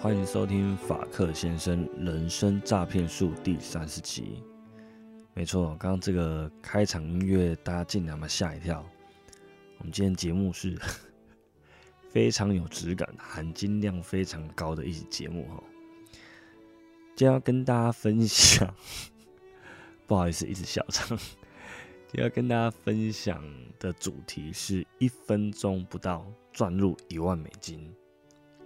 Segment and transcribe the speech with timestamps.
[0.00, 4.40] 欢迎收听法克先生人生诈骗术第三十集。
[5.34, 8.80] 没错，刚刚这个开场音乐，大家竟然把吓一跳。
[9.78, 10.78] 我们今天节目是
[12.12, 15.60] 非常有质感、含金量非常高的一集节目哈。
[17.16, 18.72] 今天要跟大家分享，
[20.06, 21.18] 不好意思，一直笑场。
[21.18, 23.44] 今天要跟大家分享
[23.80, 27.92] 的主题是一分钟不到赚入一万美金。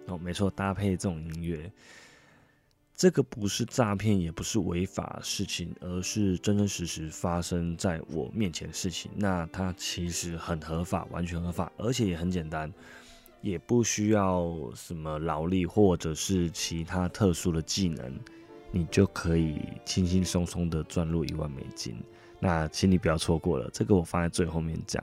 [0.06, 1.72] 哦，没错，搭配这种音乐，
[2.94, 9.10] 这个不是诈骗，也不是违法事情，而是真真实实发生在我面前的事情。
[9.16, 12.72] 那它其实很合法，完全合法，而且也很简单，
[13.40, 18.12] 也不需要什么劳力或者是其他特殊的技能，
[18.70, 21.96] 你就可以轻轻松松的赚入一万美金。
[22.38, 25.02] 那请你不要错过了，这个我放在最后面讲。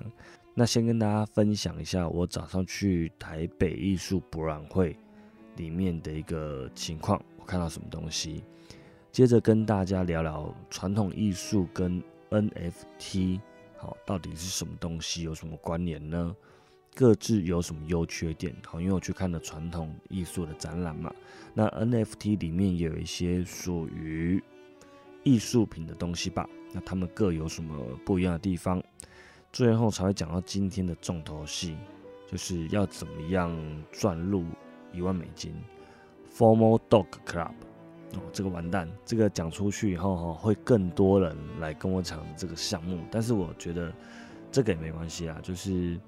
[0.60, 4.94] 那先跟大家分享一下我早上去台北艺术博览会
[5.56, 8.44] 里面的一个情况，我看到什么东西。
[9.10, 13.40] 接着跟大家聊聊传统艺术跟 NFT，
[13.78, 16.36] 好，到底是什么东西，有什么关联呢？
[16.94, 18.54] 各自有什么优缺点？
[18.66, 21.10] 好，因为我去看了传统艺术的展览嘛，
[21.54, 24.44] 那 NFT 里面也有一些属于
[25.24, 28.84] 艺术品的东西吧，那他们各有什么不一样的地方？
[29.52, 31.76] 最后才会讲到今天的重头戏，
[32.28, 33.52] 就是要怎么样
[33.92, 34.46] 赚入
[34.94, 35.54] 一万美金。
[36.32, 37.52] Formal Dog Club，
[38.14, 43.04] 哦，这个完蛋，这个讲出去以后哈，会更多人来跟我抢这个项目。
[43.10, 43.92] 但是我觉得
[44.52, 46.00] 这个也没关系啦，就是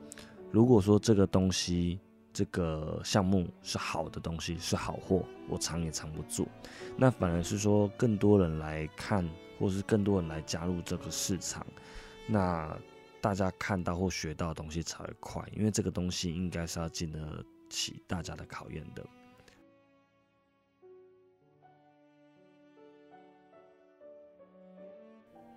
[0.51, 1.99] 如果说这个东西、
[2.31, 6.47] 这个项目是好的东西，是好货，我藏也藏不住。
[6.95, 9.27] 那反而是说更多人来看，
[9.59, 11.65] 或是更多人来加入这个市场，
[12.27, 12.77] 那。
[13.21, 19.05] 大家看到或学到的东西才会快，因为这个东西应该是要经得起大家的考验的。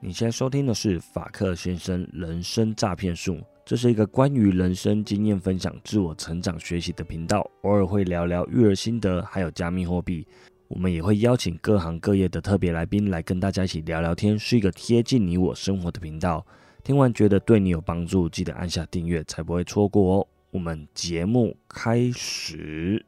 [0.01, 10.27] 你现在收听的是法克先生人生诈骗术，这是一个关于人生经验分享、自我成长学习的频道，偶尔会聊聊育儿心得，还有加密货币。
[10.69, 16.45] 我们也会邀请各行各业的特别来宾来跟大家一起聊聊天，是一个贴近你我生活的频道。
[16.85, 20.29] 听完觉得对你有帮助，记得按下订阅，才不会错过哦。
[20.51, 23.03] 我们节目开始。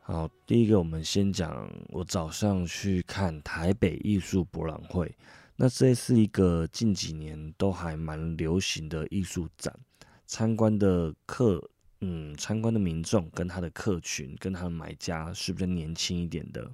[0.00, 5.14] 好，第一个我们先讲，我早上去看台北艺术博览会。
[5.56, 9.78] 那这是一个近几年都还蛮流行的艺术展，
[10.24, 11.62] 参观的客，
[12.00, 16.72] 嗯，参观的民众跟他的客群跟他的买家是不是年轻一点的？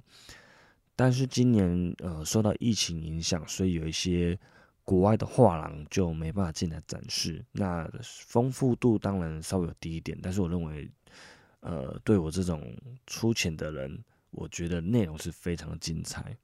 [0.95, 4.37] 但是今年呃受到疫情影响，所以有一些。
[4.85, 10.91] 国外的画廊就没办法进来展示，那丰富度当然稍微有低一点，但是我认为，
[11.61, 12.75] 呃，对我这种
[13.07, 16.35] 粗浅的人，我觉得内容是非常的精彩。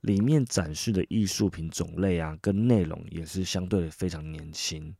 [0.00, 4.96] 里面展示的艺术品种类啊，跟内容也是相对的非常年轻。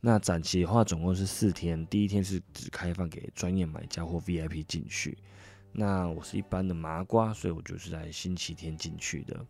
[0.00, 5.16] 那展期的话，总共是四天，第一天是只开放给专业买家或 VIP 进去。
[5.72, 9.44] 那我是一般的麻瓜，所以我就是在星期天进去的。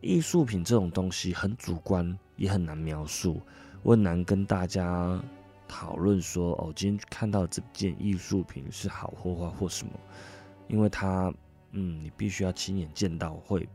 [0.00, 3.40] 艺术品这种东西很主观，也很难描述。
[3.82, 5.22] 我很难跟大家
[5.68, 9.92] 讨论说，哦，今天看到这件艺术品是好或坏或什么，
[10.68, 11.32] 因为它，
[11.72, 13.68] 嗯，你必须要亲眼见到会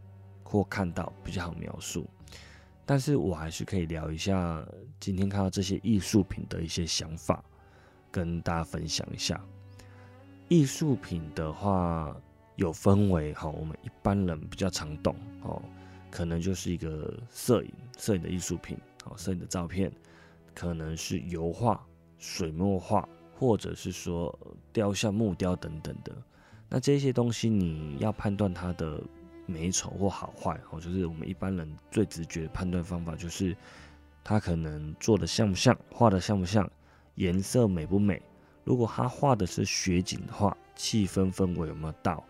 [0.43, 2.05] 或看到比较好描述。
[2.85, 4.63] 但是我还是可以聊一下
[4.99, 7.43] 今天看到这些艺术品的一些想法，
[8.11, 9.39] 跟大家分享一下。
[10.47, 12.15] 艺术品的话
[12.55, 15.61] 有分为，哈，我们一般人比较常懂，哦。
[16.11, 19.91] 可能就是一个摄影，摄影的艺术品，好，摄影的照片，
[20.53, 21.85] 可能是油画、
[22.17, 23.05] 水墨画，
[23.37, 24.33] 或者是说
[24.71, 26.15] 雕像、木雕等等的。
[26.69, 29.01] 那这些东西你要判断它的
[29.45, 33.53] 美丑或好坏，哦，就是我们一般人最直觉的判断方法，就是
[34.23, 36.69] 它可能做的像不像，画的像不像，
[37.15, 38.21] 颜色美不美。
[38.65, 42.21] 如果他画的是雪景的话，气氛氛围有没有到，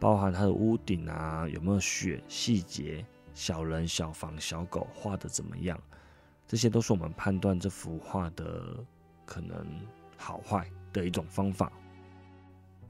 [0.00, 3.06] 包含他的屋顶啊有没有雪细节。
[3.34, 5.80] 小人、小房、小狗画的怎么样？
[6.46, 8.84] 这些都是我们判断这幅画的
[9.24, 9.66] 可能
[10.18, 11.72] 好坏的一种方法。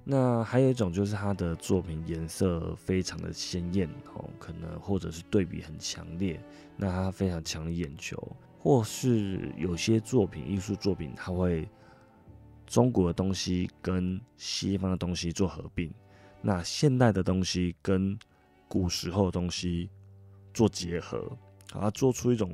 [0.02, 6.40] 那还有一种就是他的作品颜色非常的鲜艳哦，可能或者是对比很强烈，
[6.76, 8.20] 那他非常抢眼球。
[8.58, 11.68] 或是有些作品，艺术作品，它会
[12.72, 15.92] 中国的东西跟西方的东西做合并，
[16.40, 18.18] 那现代的东西跟
[18.66, 19.90] 古时候的东西。
[20.54, 21.34] 做结合，
[21.72, 22.50] 啊，做出一种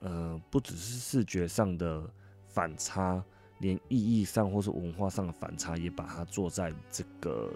[0.00, 2.06] 呃，不只是视觉上的
[2.48, 3.24] 反差，
[3.60, 7.50] 连意义上或是文化上的反差，也把它做在这个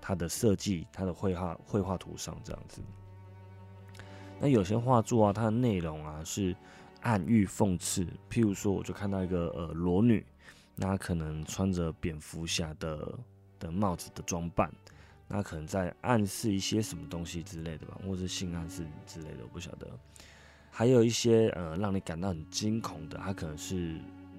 [0.00, 2.82] 它的设计、它的绘画绘画图上这样子。
[4.40, 6.56] 那有些画作啊，它的内容啊是
[7.02, 10.26] 暗喻讽刺，譬如说，我就看到一个呃裸女，
[10.76, 13.18] 那可能穿着蝙蝠侠的
[13.58, 14.72] 的帽子的装扮，
[15.28, 19.88] 那可能在暗示一些什么东西之类的吧，或是性暗示之类的，我不晓得。
[20.70, 23.76] 还有一些呃让你感到很惊恐的，它可能是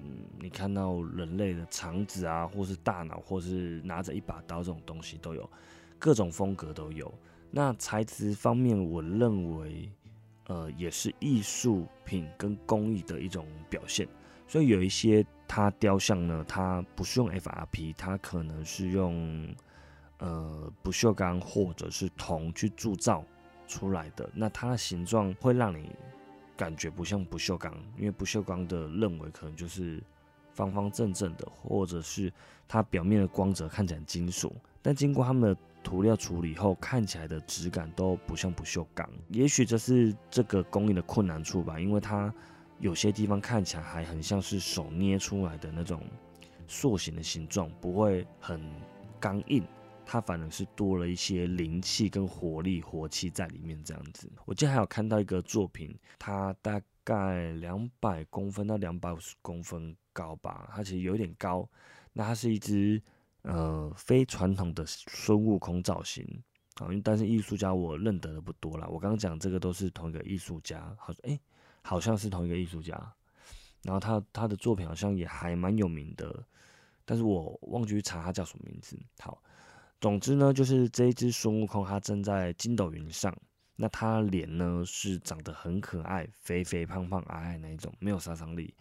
[0.02, 5.48] 嗯你看到人类的肠子啊，或是大脑，或是拿着一把刀这种东西都有，
[5.98, 7.12] 各种风格都有。
[7.50, 9.90] 那材质方面，我认为，
[10.48, 14.06] 呃，也是艺术品跟工艺的一种表现。
[14.46, 19.54] 所以有一些它雕像呢，它不是用 FRP，它可能是用
[20.18, 23.24] 呃不锈钢或者是铜去铸造
[23.66, 24.28] 出来的。
[24.34, 25.90] 那它的形状会让你
[26.56, 30.02] 感觉不像不锈钢，因为不锈钢的认为可能就是
[30.52, 32.32] 方方正正的，或者是
[32.66, 42.32] 它表面的光泽看起来金属，但经过他们的涂料处理后看起来的质感都不像不锈钢，也许这是这个工艺的困难处吧，因为它
[42.78, 46.02] 有些地方看起来还很像是手捏出来的那种
[46.66, 48.60] 塑形的形状，不会很
[49.18, 49.64] 刚硬，
[50.04, 54.30] 它反而是多了一些灵气跟活力、活气在里面这样子。
[54.44, 61.68] 我记得还有看到一个作品，它大概两百公分到两百五十公分高吧，它其实有点高，
[62.12, 63.02] 那它是一只。
[63.48, 66.26] 呃，非传统的孙悟空造型
[66.80, 68.88] 啊，因为但是艺术家我认得的不多了。
[68.88, 71.38] 我刚刚讲这个都是同一个艺术家，好，哎，
[71.86, 72.94] 好像是同一个艺术家。
[73.82, 76.44] 然后他他的作品好像也还蛮有名的，
[77.04, 78.98] 但是我忘记去查他叫什么名字。
[79.20, 79.40] 好，
[80.00, 83.32] 总之呢，就是这一只孙悟空，他站在筋斗云上，
[83.76, 88.74] 那他脸呢是长得很可爱，肥肥胖胖矮矮那一种，没有杀伤力，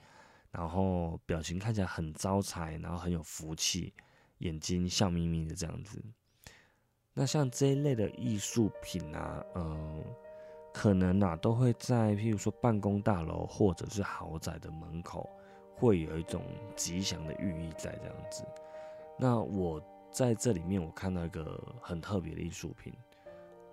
[0.50, 3.94] 然后表情看起来很招财，然后很有福气。
[4.40, 6.04] 眼睛笑眯眯的这样子，
[7.14, 10.04] 那像这一类的艺术品啊，嗯，
[10.78, 15.30] 可能啊都会在譬如说办公大楼或者是豪宅的门口，
[15.74, 16.42] 会有一种
[16.76, 18.44] 吉祥的寓意在这样子。
[19.18, 19.82] 那我
[20.12, 22.94] 在这里面我看到一个很特别的艺术品。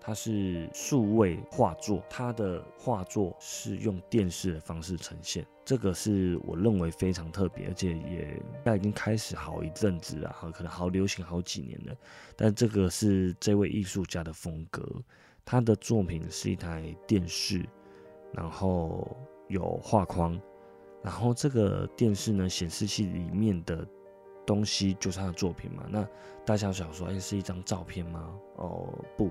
[0.05, 11.95] 它是数位画作，它的画作是用电视的方式呈现，这个是我认为非常特别，而且也在已经开始好一阵子了，可能好流行好几年了。
[12.37, 14.85] 但这个是这位艺术家的风格，
[15.45, 17.65] 他的作品是一台电视，
[18.33, 19.17] 然后
[19.49, 20.41] 有画框，
[21.03, 23.87] 然后这个电视呢显示器里面的
[24.47, 25.85] 东西就是他的作品嘛？
[25.89, 26.07] 那
[26.45, 28.33] 大家想说，哎，是一张照片吗？
[28.57, 29.31] 哦，不。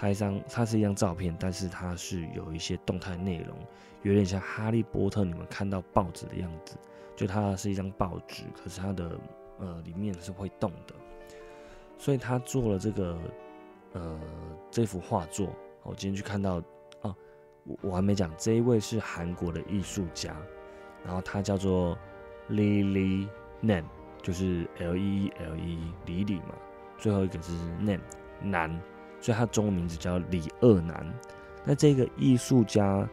[0.00, 3.56] 它一张，它是一张照片，但是它是有一些动态内容，
[4.02, 6.76] 有点像哈利波特你们看到报纸的样子，
[7.16, 9.18] 就它是一张报纸，可是它的
[9.58, 10.94] 呃里面是会动的，
[11.98, 13.18] 所以他做了这个
[13.92, 14.18] 呃
[14.70, 15.48] 这幅画作，
[15.82, 16.56] 我今天去看到
[17.02, 17.14] 啊，
[17.64, 20.36] 我我还没讲，这一位是韩国的艺术家，
[21.04, 21.96] 然后他叫做
[22.50, 23.28] Lily
[23.62, 23.84] Nan，
[24.22, 26.54] 就是 L E E L E 李李嘛，
[26.96, 28.00] 最后一个是 Nan
[28.42, 28.80] 男。
[29.20, 31.12] 所以他中文名字叫李二男。
[31.64, 33.04] 那这个艺术家，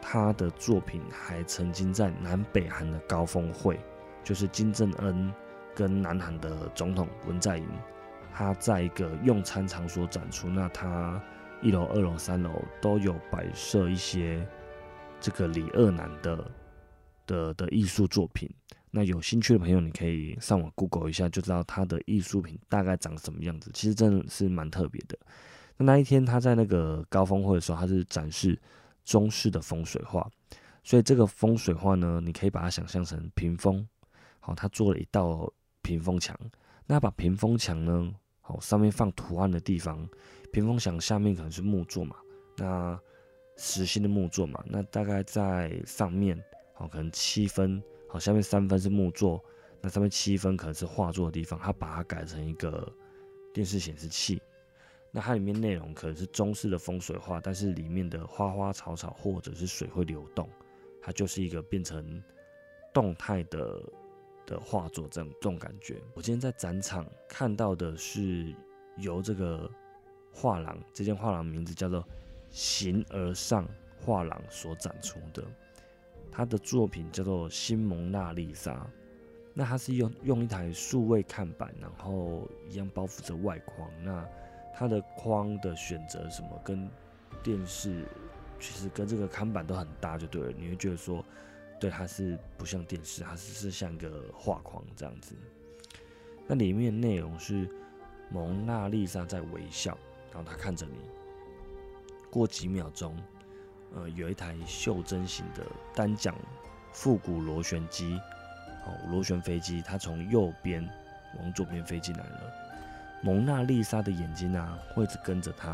[0.00, 3.78] 他的作品还曾经在南北韩的高峰会，
[4.24, 5.30] 就是金正恩
[5.74, 7.68] 跟南韩的总统文在寅，
[8.34, 10.48] 他在一个用餐场所展出。
[10.48, 11.22] 那他
[11.62, 14.46] 一楼、二楼、三楼都有摆设一些
[15.20, 16.50] 这个李二男的
[17.26, 18.48] 的的艺术作品。
[18.90, 23.70] 那有兴趣的朋友，你可以上网 Google 一下，就知道他的艺术品大概长什么样子。
[23.72, 25.16] 其实真的是蛮特别的。
[25.76, 28.60] 那一天他在那个高峰会的时候，他是展示
[29.04, 30.28] 中式的风水画，
[30.82, 33.86] 所以这个风水画呢，你可以把它想象成屏风，
[34.40, 35.50] 好，他做了一道
[35.82, 36.36] 屏风墙，
[36.90, 40.04] 那把屏风墙呢，好，上面放图案的地方，
[40.52, 42.16] 屏风墙下面可能是木座嘛，
[42.56, 43.00] 那
[43.56, 46.36] 实心的木座嘛，那大概在上面，
[46.74, 49.40] 好，可能七分，好，下面三分是木座，
[49.80, 52.92] 那上面七分可能是画作的地方，他把它改成一个
[53.54, 54.42] 电视显示器。
[55.12, 60.48] 那它里面内容可能是中式的风水画，但是里面的花花草草或者是水会流动，
[61.00, 62.20] 它就是一个变成
[62.92, 63.80] 动态的
[64.50, 65.96] 的画作，这种这种感觉。
[66.14, 68.54] 我今天在展场看到的是
[68.96, 69.70] 由这个
[70.32, 72.04] 画廊，这间画廊名字叫做
[72.50, 73.66] 形而上
[73.98, 75.44] 画廊所展出的，
[76.30, 78.86] 他的作品叫做新蒙娜丽莎。
[79.52, 83.90] 那它是用用一台数位看板，然后一样包覆着外框。
[84.02, 84.24] 那
[84.72, 86.88] 它的框的选择什么跟
[87.42, 88.04] 电视
[88.60, 90.52] 其实跟这个看板都很搭，就对了。
[90.56, 91.22] 你会觉得说，
[91.80, 95.34] 对，它是不像电视，它是是像个画框这样子。
[96.46, 97.66] 那里面内容是
[98.28, 99.96] 蒙娜丽莎在微笑，
[100.30, 100.98] 然后她看着你。
[102.30, 103.16] 过几秒钟，
[103.94, 106.34] 呃，有一台袖珍型的单桨
[106.92, 108.20] 复古螺旋机，
[108.86, 110.86] 哦，螺旋飞机，它从右边
[111.38, 112.52] 往左边飞进来了。
[113.22, 115.72] 蒙娜丽莎的眼睛啊，会一直跟着她，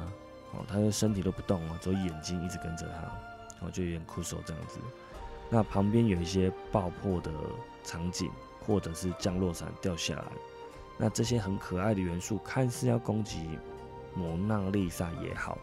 [0.52, 4.78] 哦，她的身体都不动啊，只有眼睛一直跟着她，哦，就有点酷手这样子。
[5.48, 7.30] 那旁边有一些爆破的
[7.84, 8.30] 场景，
[8.66, 10.32] 或者是降落伞掉下来，
[10.98, 13.58] 那这些很可爱的元素，看似要攻击
[14.14, 15.58] 蒙娜丽莎也好。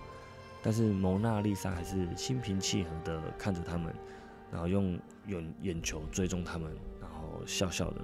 [0.62, 3.94] 但是蒙娜丽莎还是心平气和的看着他们，
[4.50, 4.98] 然后用
[5.28, 8.02] 眼眼球追踪他们，然后笑笑的。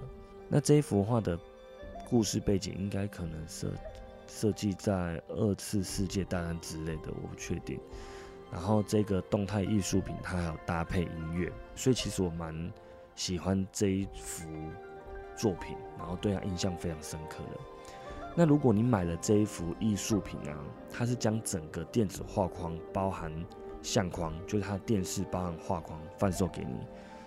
[0.50, 1.40] 那这一幅画的
[2.10, 3.72] 故事背景应该可能设
[4.28, 7.80] 设计在二次世界大战之类的，我不确定。
[8.52, 12.72] 然后这个动态艺术品它还有搭配音乐，所以其实我蛮
[13.16, 14.48] 喜欢这一幅
[15.36, 17.60] 作品，然后对它印象非常深刻的。
[18.36, 20.58] 那如果你买了这一幅艺术品啊，
[20.92, 23.32] 它是将整个电子画框包含
[23.82, 26.80] 相框，就是它电视包含画框贩售给你。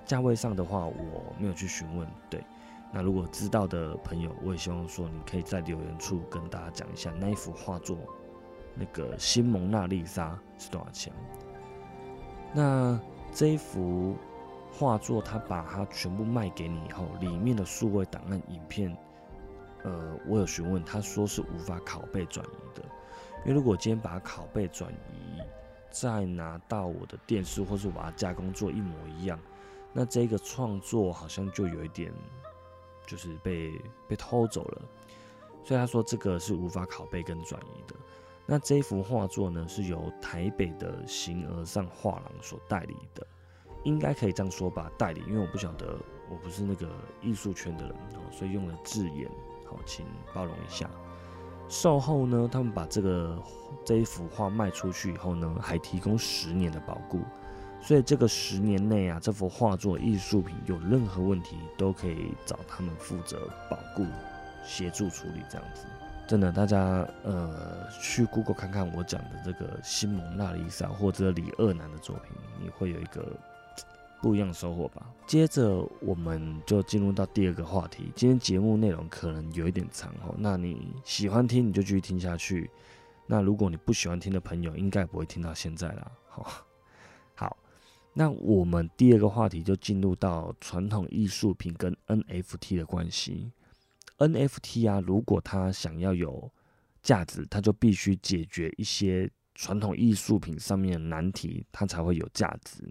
[0.05, 2.09] 价位上的话，我没有去询问。
[2.31, 2.43] 对，
[2.93, 7.99] 那如果知道的朋友，我也希望说你可以在留言处跟大家讲一下那一幅画作，
[8.75, 11.13] 那个新蒙娜丽莎是多少钱？
[12.55, 13.01] 那
[13.33, 14.17] 这一幅
[14.71, 18.97] 画作，他把它全部卖给你以后，里面的数位档案影片。
[19.85, 22.85] 呃，我有询问，他说是无法拷贝转移的，
[23.45, 25.41] 因为如果今天把它拷贝转移，
[25.91, 29.39] 再拿到我的电视，或是我把它加工做一模一样，
[29.93, 32.13] 那这个创作好像就有一点，
[33.07, 33.73] 就是被
[34.07, 34.83] 被偷走了。
[35.65, 37.97] 所以他说这个是无法拷贝跟转移的。
[38.47, 43.27] 那这幅画作呢，是由台北的形而上画廊所代理的，
[43.85, 45.99] 应该可以这样说吧，代理，因为我不晓得，
[46.31, 46.89] 我不是那个
[47.21, 47.95] 艺术圈的人，
[48.31, 49.31] 所以用了字眼。
[49.65, 50.91] 好请包容一下。
[51.67, 53.43] 售后呢，他们把这个
[53.87, 57.21] 这一幅画卖出去以后呢，还提供十年的保固，
[57.81, 64.05] 所以这个十年内啊，这幅画作艺术品有任何问题，都可以找他们负责保固，
[64.63, 65.87] 协助处理这样子。
[66.33, 73.37] 真的，大家呃去 Google 看看我讲的这个新蒙娜丽莎或者李二男的作品，你会有一个。
[74.23, 75.05] 不一样的收获吧。
[75.27, 78.13] 接着我们就进入到第二个话题。
[78.15, 82.71] 今天节目内容可能有一点长哦，那你喜欢听你就继续听下去。
[83.27, 86.13] 那如果你不喜欢听的朋友，应该不会听到现在啦。
[86.31, 86.47] 好，
[87.35, 87.57] 好，
[88.13, 93.51] 那我们第二个话题就进入到传统艺术品跟 NFT 的关系。
[94.29, 96.51] NFT 啊，如果它想要有
[97.03, 102.83] 价值，它就必须解决一些传统艺术品上面的难题，它才会有价值。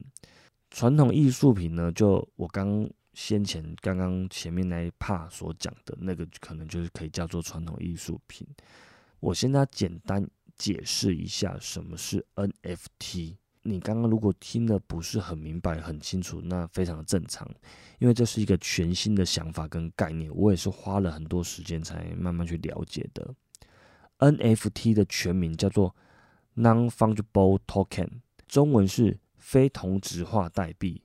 [0.70, 8.48] 传统艺术品呢，就我刚先前刚刚前面那一 part 所讲的那个，可能就是可以叫做传统艺术品。
[9.20, 10.26] 我现在简单
[10.58, 13.36] 解释一下什么是 NFT。
[13.64, 17.50] 你刚刚如果听的不是很明白、很清楚，那非常的正常，
[18.00, 23.34] 因为这是一个全新的想法跟概念，我也是花了很多时间才慢慢去了解的。
[24.20, 25.96] NFT 的全名叫做
[26.56, 28.10] Non-Fungible Token，
[28.48, 29.20] 中文是。
[29.44, 31.02] 非同质化代币，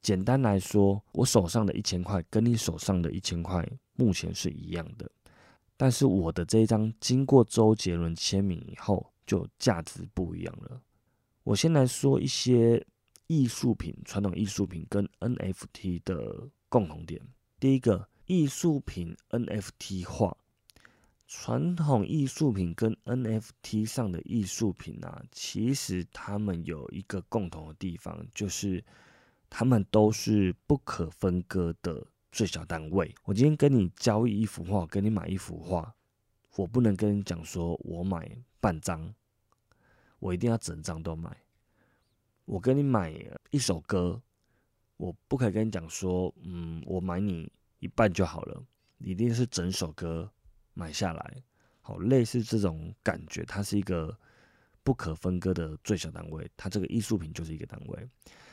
[0.00, 3.62] 简单来说，我手上的一千块跟你手上的一千块
[3.94, 5.08] 目前是一样的，
[5.76, 10.80] 但是我的这一张经过周杰伦签名以后，就价值不一样了。
[11.44, 12.84] 我先来说一些
[13.26, 17.20] 艺术品，传统艺术品跟 NFT 的共同点。
[17.60, 20.36] 第一个，艺术品 NFT 化。
[21.26, 28.84] 传统艺术品跟 NFT 上的艺术品啊，其实他们有一个共同的地方，就是
[29.50, 33.14] 他们都是不可分割的最小单位。
[33.24, 35.94] 我今天跟你交易一幅画，跟你买一幅画，
[36.56, 39.14] 我不能跟你讲说我买半张，
[40.24, 41.36] 我一定要整张都买。
[42.46, 43.14] 我跟你买
[43.50, 44.18] 一首歌，
[44.96, 48.64] 我不可以跟你讲说，嗯，我买你一半就好了，
[48.96, 50.30] 一定是整首歌。
[50.72, 51.42] 买下来，
[51.82, 54.16] 好，类似这种感觉，它是一个
[54.82, 58.08] 不可分割的最小单位，它这个艺术品就是一个单位。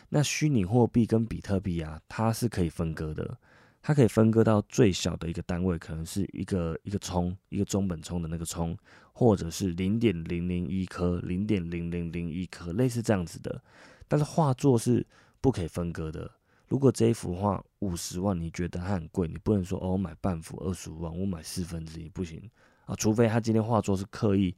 [0.09, 3.39] 那虚拟货币跟比特币啊，它是可以分割的，
[3.81, 8.77] 它可以分割到最小的一个单位，可能是一个一个葱，一个中本葱的那个葱，
[9.11, 13.61] 或者是零点零零一颗，零点零零零一颗，类似这样子的。
[14.07, 15.05] 但是画作是
[15.39, 16.29] 不可以分割的。
[16.67, 22.41] 如果这一幅画五十万，你觉得它很贵，你不能说哦，我买半幅二十五万，我买四分之一不行
[22.85, 24.55] 啊，除非他今天画作是刻意，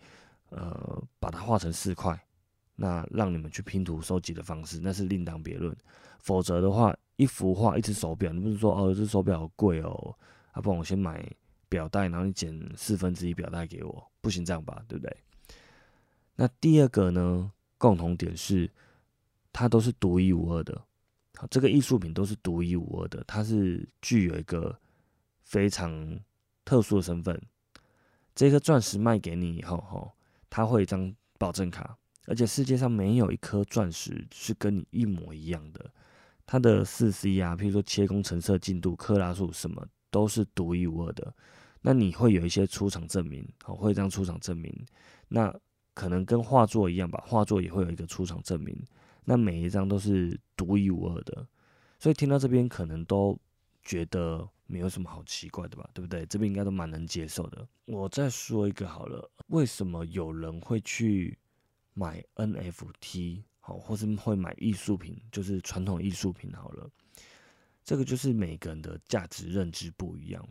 [0.49, 2.19] 呃，把它画成四块，
[2.75, 5.75] 那让你们去拼图收集的方式，那是另当别论。
[6.19, 10.13] 否则的话，一幅画一只手表，你不是说哦，这手表好贵哦，
[10.51, 11.25] 啊，不然我先买
[11.69, 15.17] 表带，然后你减四分之一表带给我，不行这样吧，对不对？
[16.35, 18.69] 那第二个呢，共同点是
[19.53, 20.83] 它都是独一无二的，
[21.35, 24.77] 好，这个艺术品都是独一无二的，它是具有一个
[25.43, 26.19] 非常
[26.65, 27.41] 特殊的身份。
[28.35, 30.11] 这颗钻石卖给你以后，哈，
[30.49, 35.89] 它会一张保证卡，而且世界上没有一颗钻石是跟你一模一样的。
[36.45, 41.33] 它的四 C 啊，譬如说切工、成色、进度、克拉数什么，都是独一无二的。
[41.81, 44.73] 那你会有一些出厂证明，好，会一张出厂证明。
[45.27, 45.53] 那
[45.93, 48.75] 可能跟画作一样吧，画作也会有一个出厂证明。
[49.25, 51.47] 那每一张都是独一无二的。
[51.99, 53.37] 所以听到这边，可能都
[53.81, 56.25] 觉得没有什么好奇怪的吧，对不对？
[56.25, 57.67] 这边应该都蛮能接受的。
[57.85, 61.37] 我再说一个好了，为什么有人会去
[61.93, 63.43] 买 NFT？
[63.65, 66.89] 好，或是会买艺术品，就是传统艺术品好了。
[67.81, 70.45] 这个就是每个人的价值认知不一样。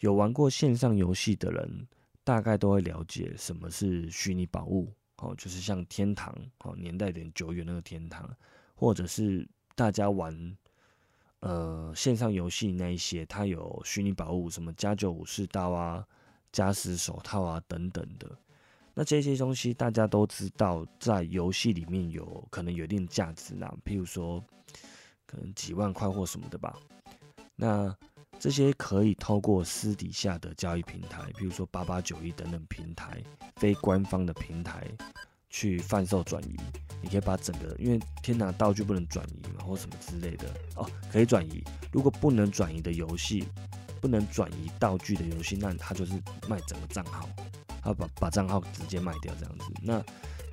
[0.00, 1.86] 有玩过线上游戏的人，
[2.24, 4.92] 大概都会了解什么是虚拟宝物。
[5.18, 8.28] 哦，就是像天堂，哦，年代有点久远那个天堂，
[8.74, 10.56] 或者是大家玩
[11.38, 16.04] 呃线上游戏那一些，它有虚拟宝物，什么加九武士刀啊、
[16.50, 18.36] 加十手套啊等等的。
[18.98, 24.44] 那这些东西大家都知道，在游戏里面有可能有一定价值啦，譬如说
[25.24, 26.76] 可能几万块或什么的吧。
[27.54, 27.96] 那
[28.40, 33.22] 这些可以透过私底下的交易平台，譬如说八八九一等等平台，
[33.54, 34.84] 非官方的平台
[35.48, 36.56] 去贩售转移。
[37.00, 41.62] 你可以把整个，因为天堂道具不能转移嘛，或什么之类的哦，可以转移。
[41.92, 43.46] 如果不能转移的游戏，
[44.00, 46.14] 不能转移道具的游戏，那它就是
[46.48, 47.28] 卖整个账号。
[47.88, 50.02] 他把把账号直接卖掉这样子，那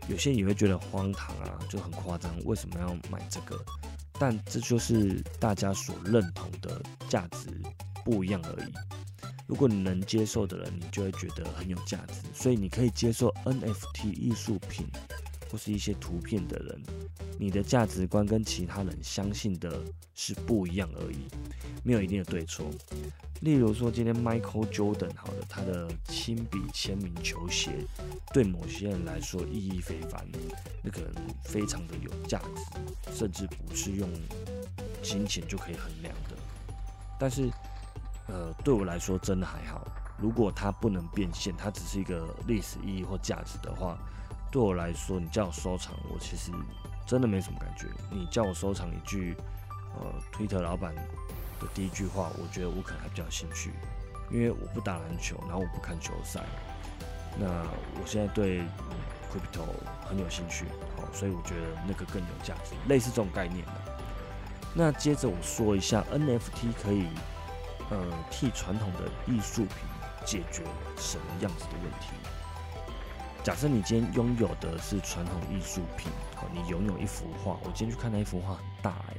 [0.08, 3.60] 有些人也会觉得荒唐啊，就很夸张，为什么要买这个？
[4.18, 7.50] 但这就是大家所认同的价值
[8.06, 8.74] 不一样而已。
[9.48, 14.88] 如果你能接受的人，你就会觉得很有价值，所以你可以接受 NFT 艺术品
[15.50, 16.84] 或是一些图片的人，
[17.38, 19.82] 你的价值观跟其他人相信的
[20.14, 21.28] 是不一样而已，
[21.84, 22.66] 没有一定的对错。
[23.42, 27.86] 例如说，今天 Michael Jordan 好的，他的亲笔签名球鞋，
[28.34, 30.26] 对某些人来说意义非凡，
[30.82, 34.10] 那个人非常的有价值，甚至不是用
[35.04, 36.36] 金钱就可以衡量的。
[37.20, 37.52] 但是，
[38.28, 39.86] 呃，对我来说真的还好。
[40.18, 44.00] 如果它不能变现，它只是一个历史意义或价值的话，
[44.56, 46.50] 对我来说，你叫我收藏，我其实
[47.06, 47.88] 真的没什么感觉。
[48.10, 49.36] 你叫我收藏一句，
[50.00, 50.96] 呃，Twitter 老板。
[50.96, 53.74] 的第一句话，我觉得我可能还比较有兴趣，
[54.32, 56.40] 因为我不打篮球，然后我不看球赛。
[57.38, 57.46] 那
[58.00, 58.62] 我现在对
[59.30, 59.66] crypto
[60.08, 60.64] 很有兴趣，
[60.96, 63.74] 好，所以我觉得那个更有价值，类似这种概念的。
[64.74, 67.08] 那接着我说一下 NFT 可以
[67.90, 67.98] 呃
[68.32, 69.76] 替传统的艺术品
[70.26, 70.64] 解决
[70.98, 72.16] 什么样子的问题。
[73.46, 79.16] 假设你今天拥有的是传统艺术品，好，你拥有一幅画，我今天去看那一幅画很大哎，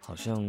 [0.00, 0.42] 好像。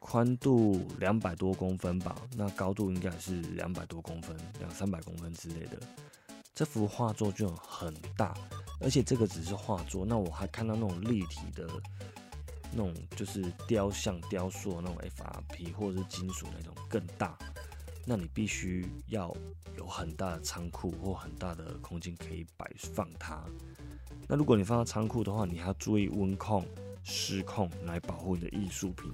[0.00, 5.78] 宽度两百多公分吧，那高度应该是两百多公分，两三百公分之类的。
[6.52, 8.34] 这幅画作就很大，
[8.80, 11.68] 而且这个只是画作，那我还看到那种立体的，
[12.72, 17.38] 那种就是雕像、雕塑那种 FRP 或者是金属那种更大。
[18.06, 19.34] 那你必须要
[19.76, 23.44] 有很大的仓库或很大的空间可以摆放它。
[24.26, 26.64] 那如果你放到仓库的话，你还要注意温控、
[27.02, 29.12] 湿控来保护你的艺术品。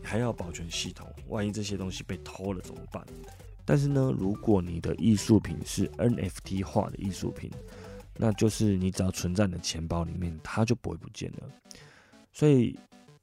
[0.00, 3.04] 还要保全系统，万一这些东西被偷了怎么办？
[3.64, 7.50] 但是呢，如果你的艺术品是 NFT 化的艺术品，
[8.16, 11.50] 那就是你只要存在你的钱包里面，它就不会不见了。
[12.32, 12.78] 所以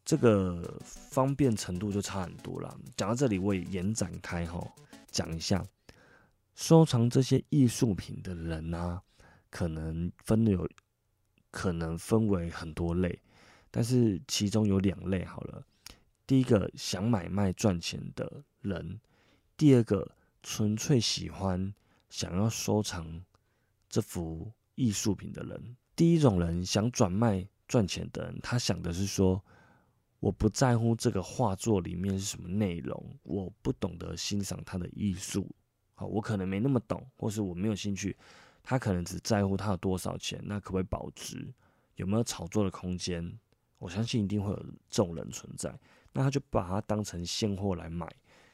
[0.05, 2.79] 这个方便程度就差很多了。
[2.95, 4.63] 讲到这里，我也延展开哈，
[5.11, 5.65] 讲一下
[6.53, 9.01] 收藏这些艺术品的人呢，
[9.49, 10.69] 可能分有
[11.49, 13.19] 可能分为很多类，
[13.71, 15.65] 但是其中有两类好了。
[16.27, 18.99] 第一个想买卖赚钱的人，
[19.57, 21.73] 第二个纯粹喜欢
[22.09, 23.23] 想要收藏
[23.89, 25.75] 这幅艺术品的人。
[25.95, 29.43] 第一种人想转卖赚钱的人，他想的是说，
[30.19, 35.47] 我不在乎这个画作里面是什么内容，我不懂得欣赏它的艺术，
[35.93, 38.17] 好，我可能没那么懂，或是我没有兴趣。
[38.63, 41.53] 他可能只在乎它有多少钱，那可不可以保值，
[41.97, 43.39] 有没有炒作的空间？
[43.77, 44.57] 我相信一定会有
[44.89, 45.77] 这种人存在。
[46.11, 48.09] 那他就把它当成现货来买，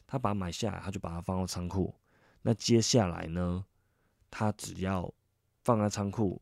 [0.05, 1.95] 他把它买下来，他就把它放到仓库。
[2.41, 3.63] 那接下来呢，
[4.29, 5.09] 他只要
[5.63, 6.41] 放在仓库，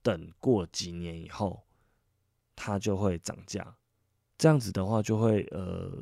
[0.00, 1.64] 等过几年以后，
[2.54, 3.76] 它就会涨价。
[4.38, 5.92] 这样子的话，就会呃，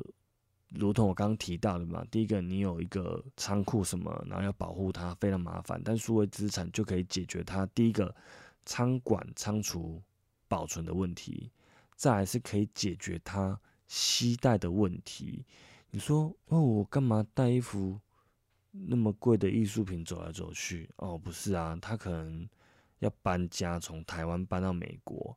[0.69, 5.81] 如同我刚刚提到的嘛，第一个你有一个仓库什么，然后要保护它，非常麻烦。
[5.83, 8.15] 但数位资产就可以解决它第一个
[8.63, 10.01] 仓管仓储
[10.47, 11.51] 保存的问题，
[11.95, 15.43] 再来是可以解决它携带的问题。
[15.89, 17.99] 你说哦，我干嘛带一幅
[18.69, 20.87] 那么贵的艺术品走来走去？
[20.97, 22.47] 哦，不是啊，他可能
[22.99, 25.35] 要搬家，从台湾搬到美国。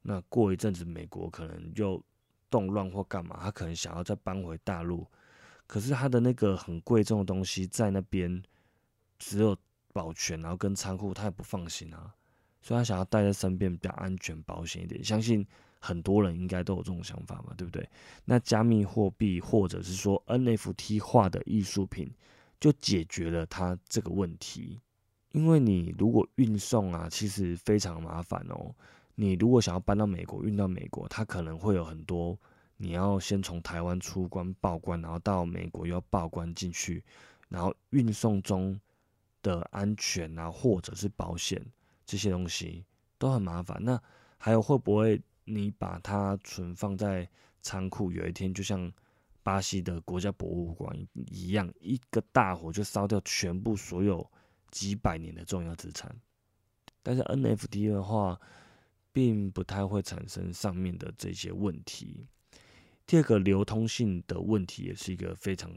[0.00, 2.02] 那过一阵子，美国可能又
[2.50, 5.06] 动乱或干嘛，他可能想要再搬回大陆。
[5.66, 8.42] 可是他的那个很贵重的东西在那边，
[9.18, 9.56] 只有
[9.92, 12.14] 保全，然后跟仓库，他也不放心啊。
[12.60, 15.02] 所以他想要带在身边比较安全、保险一点。
[15.02, 15.46] 相信。
[15.82, 17.88] 很多人应该都有这种想法嘛，对不对？
[18.26, 22.12] 那加密货币或者是说 NFT 化的艺术品，
[22.60, 24.78] 就解决了它这个问题。
[25.32, 28.74] 因为你如果运送啊，其实非常麻烦哦。
[29.14, 32.38] 你如果想要搬到美国，运到美国，它可能会有很多，
[32.76, 37.04] 你要先从台湾出关报关，然后到美国又要报关进去，
[37.48, 38.80] 然后运送中
[39.42, 41.64] 的安全啊，或者是保险
[42.04, 42.84] 这些东西
[43.18, 43.78] 都很麻烦。
[43.82, 44.00] 那
[44.38, 45.20] 还有会不会？
[45.44, 47.28] 你把它存放在
[47.60, 48.92] 仓库，有一天就像
[49.42, 54.24] 巴西的国家博物馆一样，一个大火就烧掉全部所有
[54.70, 56.14] 几百年的重要资产。
[57.02, 58.40] 但是 NFT 的话，
[59.12, 62.26] 并不太会产生上面的这些问题。
[63.06, 65.72] 第二个，流通性的问题也是一个非常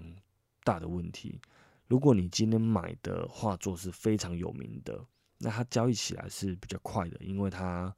[0.63, 1.39] 大的问题。
[1.87, 5.05] 如果你今天买的画作是非常有名的，
[5.37, 7.95] 那它交易起来是比较快的，因为它。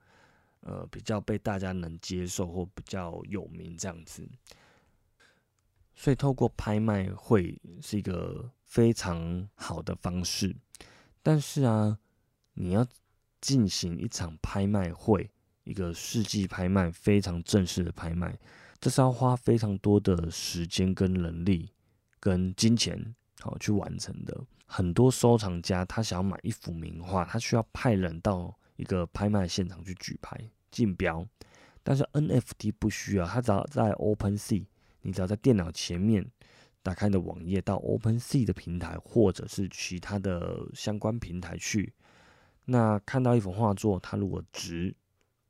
[0.61, 4.27] 呃，比较被大家能接受或比较有名这样子，
[5.93, 10.55] 所以透过拍卖会是一个非常好的方式。
[11.21, 11.99] 但是啊，
[12.55, 12.83] 你要
[13.45, 15.29] 进行一场拍卖会，
[15.65, 18.35] 一个世纪拍卖，非常正式的拍卖，
[18.79, 21.71] 这是要花非常多的时间、跟人力、
[22.19, 24.35] 跟金钱，好去完成的。
[24.65, 30.35] 很多收藏家他想要买一幅名画，他需要派人到一个拍卖现场去举牌。
[30.71, 31.23] 竞标，
[31.83, 34.65] 但是 NFT 不需要，它只要在 OpenSea，
[35.03, 36.25] 你只要在电脑前面
[36.81, 41.93] 打开你的网页，到 OpenSea 的平台或者是其他的相关平台去，
[42.65, 44.95] 那看到一幅画作，它如果值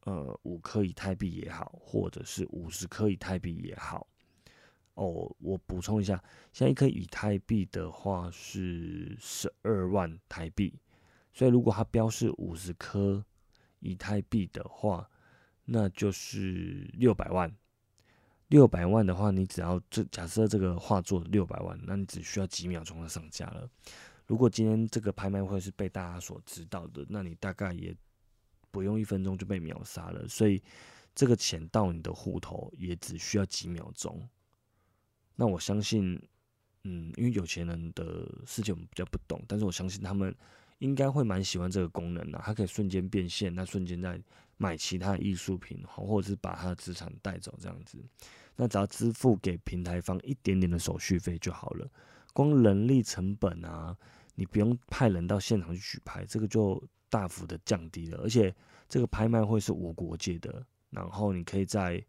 [0.02, 4.06] 呃五颗以太币也好，或者是五十颗以太币也好，
[4.96, 10.78] 哦，我补充一下，像一颗以太币的话是十二万台币，
[11.32, 13.24] 所以如果它标示五十颗
[13.80, 15.10] 以太币的话，
[15.64, 17.50] 那就是六百万，
[18.50, 23.70] 六百万的话，你只要这假设这个画作六百万，那你只需要几秒钟就上架了。
[24.28, 27.96] 如果今天这个拍卖会是被大家所知道的，那你大概也
[28.72, 30.28] 不用一分钟就被秒杀了。
[30.28, 30.62] 所以
[31.14, 34.28] 这个钱到你的户头也只需要几秒钟。
[35.36, 36.22] 那我相信，
[36.84, 40.36] 嗯，因为有钱人的事情我们比较不懂，但是我相信他们
[40.80, 44.22] 应该会蛮喜欢这个功能的，它可以瞬间变现，那瞬间在。
[44.58, 48.02] 买其他艺术品，或者是把他的资产带走这样子，
[48.56, 51.86] 那只要支付给平台方一点点的手续费就好了。
[52.36, 53.96] 光人力成本啊，
[54.36, 58.18] 你不用派人到现场去举牌，这个就大幅的降低了。
[58.22, 58.54] 而且
[58.90, 62.04] 这个拍卖会是无国界的，然后你可以在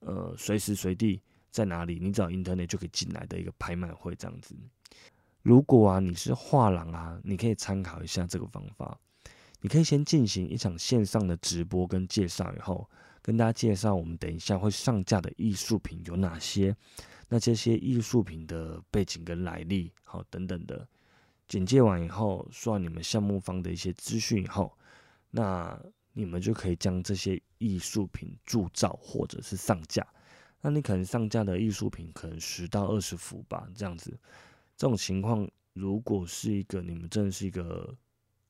[0.00, 4.56] 呃随时随地在哪里，你找 Internet 就可以进来的一个拍卖会这样子。
[5.42, 8.98] 如果啊你是画廊啊，你可以参考一下这个方法。
[9.60, 12.88] 你可以先进行一场线上的直播跟介绍，以后
[13.28, 16.74] 跟大家介绍我们等一下会上架的艺术品有哪些，
[17.28, 20.88] 那这些艺术品的背景跟来历，好等等的
[21.46, 24.72] 简介完以后，说你们项目方的一些资讯以后，
[25.30, 25.78] 那
[26.14, 30.06] 你们就可以将这些艺术品铸造或者是上架。
[30.62, 34.18] 那你可能上架的艺术品可能十到二十幅吧，这样子。
[34.74, 37.94] 这种情况如果是一个你们真的是一个。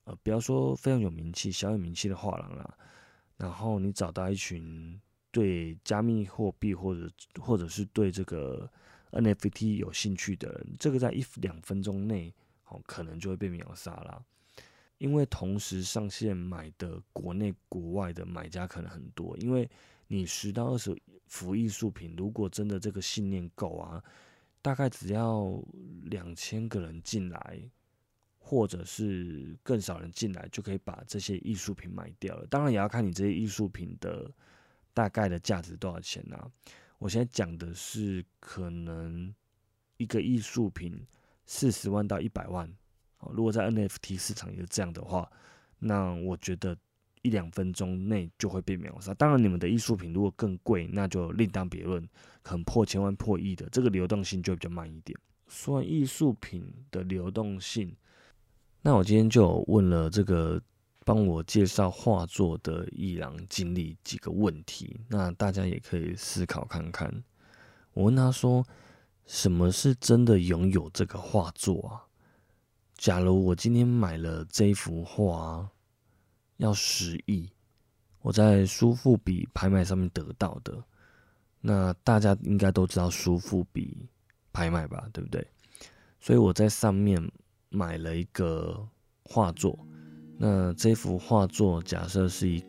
[0.05, 2.79] 呃，不要说非常有名气、小有名气的画廊啦，
[3.39, 8.71] 然后你找到一群对加密货币或者或者是对这个
[9.13, 12.35] NFT 有兴趣的人，这个在一两分钟内，
[12.67, 14.23] 哦，可能就会被秒杀了。
[14.99, 19.71] 因为同时上线买的国内国外的买家可能很多，因为
[20.09, 24.03] 你十到二十幅艺术品，如果真的这个信念够啊，
[24.61, 25.63] 大概只要
[26.07, 27.61] 两千个人进来。
[28.49, 32.47] 或者是更少人进来就可以把这些艺术品买掉了。
[32.47, 34.31] 当然也要看你这些艺术品的
[34.95, 36.51] 大概的价值多少钱啊。
[36.99, 39.35] 我现在讲的是可能
[39.99, 41.07] 一个艺术品
[41.45, 42.67] 四十万到一百万。
[43.33, 45.31] 如果在 NFT 市场也是这样的话，
[45.79, 46.75] 那我觉得
[47.21, 49.13] 一两分钟内就会被秒杀。
[49.13, 52.03] 当然，你们的艺术品如果更贵，那就另当别论，
[52.43, 55.19] 可能破千万、破亿的，这个流动性就比较慢一点。
[55.49, 57.95] 说完艺术品的流动性，
[58.81, 60.61] 那我今天就问了这个
[61.05, 67.13] 帮我介绍画作的艺廊经理几个问题，那大家也可以思考看看。
[67.93, 68.65] 我问他说
[69.27, 72.05] ：“什么是真的拥有这个画作啊？
[72.97, 75.69] 假如我今天买了这幅画，
[76.59, 77.51] 要十亿，
[78.21, 80.83] 我在苏富比拍卖上面得到的，
[81.61, 84.09] 那大家应该都知道苏富比
[84.53, 85.47] 拍卖吧，对不对？
[86.21, 87.31] 所以我在上面
[87.71, 88.87] 买了一个
[89.25, 89.79] 画作，
[90.37, 92.63] 那这幅画作假设是一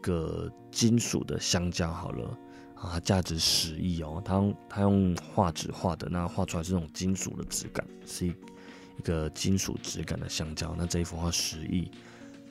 [0.00, 2.38] 个金属的香蕉，好了。”
[2.80, 4.22] 啊，价值十亿哦！
[4.24, 10.74] 他用他用画纸画的，那画出来是那种金属的质感，是一一个金属质感的香蕉。
[10.78, 11.90] 那这一幅画十亿，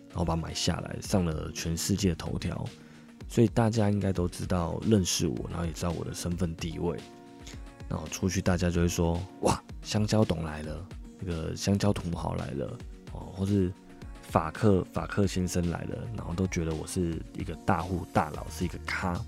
[0.09, 2.63] 然后把它买下来，上了全世界头条，
[3.27, 6.95] 所以大家应该都知道认识我，然后也知道我的身份地位。
[7.89, 10.87] 然后出去，大家就会说：哇，香蕉董来了，
[11.19, 12.77] 那个香蕉土豪来了
[13.11, 13.71] 哦，或是
[14.21, 19.19] 法克法克先生来了，然后都觉得我是一个大户大佬，是一个咖。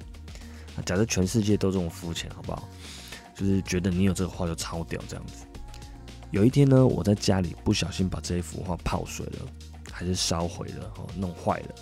[0.85, 2.67] 假设全世界都这种肤浅，好不好？
[3.35, 5.45] 就是觉得你有这个画就超屌这样子。
[6.31, 9.39] 有一天呢，我在家里不小心把这一幅画泡水了，
[9.91, 11.75] 还是烧毁了，哦，弄坏了。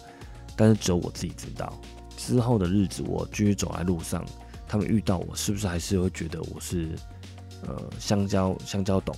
[0.55, 1.79] 但是只有我自己知道。
[2.17, 4.25] 之后的日子，我继续走在路上，
[4.67, 6.89] 他们遇到我，是不是还是会觉得我是
[7.65, 9.15] 呃香蕉香蕉董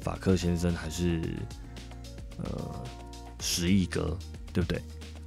[0.00, 1.22] 法克先生，还是
[2.38, 2.84] 呃
[3.40, 4.16] 十亿哥，
[4.52, 4.80] 对不对？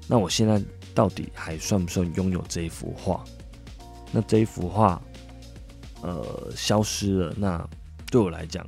[0.07, 0.61] 那我现在
[0.93, 3.23] 到底还算不算拥有这一幅画？
[4.11, 5.01] 那这一幅画，
[6.01, 7.33] 呃，消失了。
[7.37, 7.67] 那
[8.11, 8.65] 对我来讲，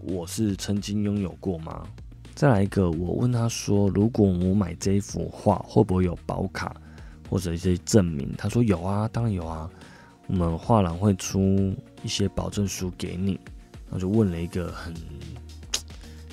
[0.00, 1.86] 我是曾经拥有过吗？
[2.34, 6.74] 再来一个，我问他说，如果我买这一幅画，会不会有保卡
[7.30, 8.34] 或者一些证明？
[8.36, 9.70] 他说有啊，当然有啊。
[10.26, 13.38] 我们画廊会出一些保证书给你。
[13.90, 14.92] 我就问了一个很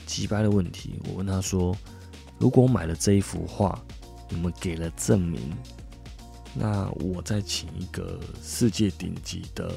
[0.08, 1.76] 奇葩的问题，我问他说，
[2.40, 3.80] 如果我买了这一幅画，
[4.30, 5.42] 你们给了证明？
[6.54, 9.72] 那我再请一个世界顶级的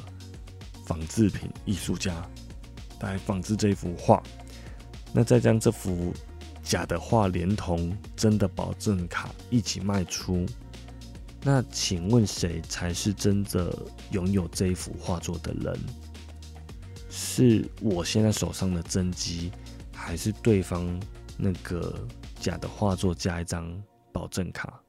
[0.85, 2.29] 仿制品艺术家
[3.01, 4.23] 来仿制这幅画，
[5.13, 6.13] 那再将这幅
[6.63, 10.45] 假的画连同真的保证卡一起卖出。
[11.43, 13.71] 那请问谁才是真的
[14.11, 15.79] 拥有这一幅画作的人？
[17.17, 19.53] 是我现在手上的真机，
[19.95, 21.01] 还是对方
[21.39, 22.05] 那个
[22.41, 23.81] 假的画作加一张
[24.13, 24.81] 保证卡？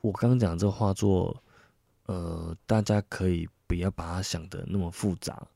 [0.00, 1.36] 我刚刚讲这画作，
[2.06, 5.46] 呃，大家可以不要把它想的那么复杂，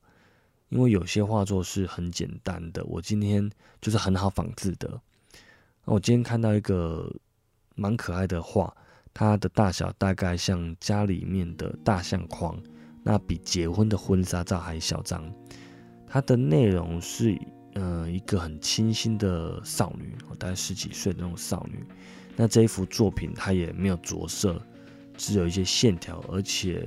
[0.68, 2.84] 因为有些画作是很简单的。
[2.84, 5.00] 我今天就是很好仿制的。
[5.86, 7.10] 我今天看到一个
[7.74, 8.76] 蛮可爱的画，
[9.14, 12.62] 它的大小大概像家里面的大相框，
[13.02, 15.24] 那比结婚的婚纱照还小张。
[16.14, 17.36] 它的内容是，
[17.72, 21.84] 呃，一个很清新的少女，大概十几岁的那种少女。
[22.36, 24.64] 那这一幅作品它也没有着色，
[25.16, 26.86] 只有一些线条，而且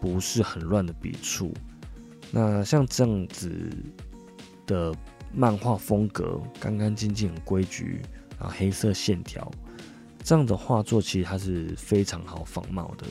[0.00, 1.54] 不是很乱的笔触。
[2.32, 3.70] 那像这样子
[4.66, 4.92] 的
[5.32, 8.02] 漫画风格，干干净净、很规矩，
[8.36, 9.48] 然后黑色线条，
[10.24, 13.06] 这样的画作其实它是非常好仿冒的。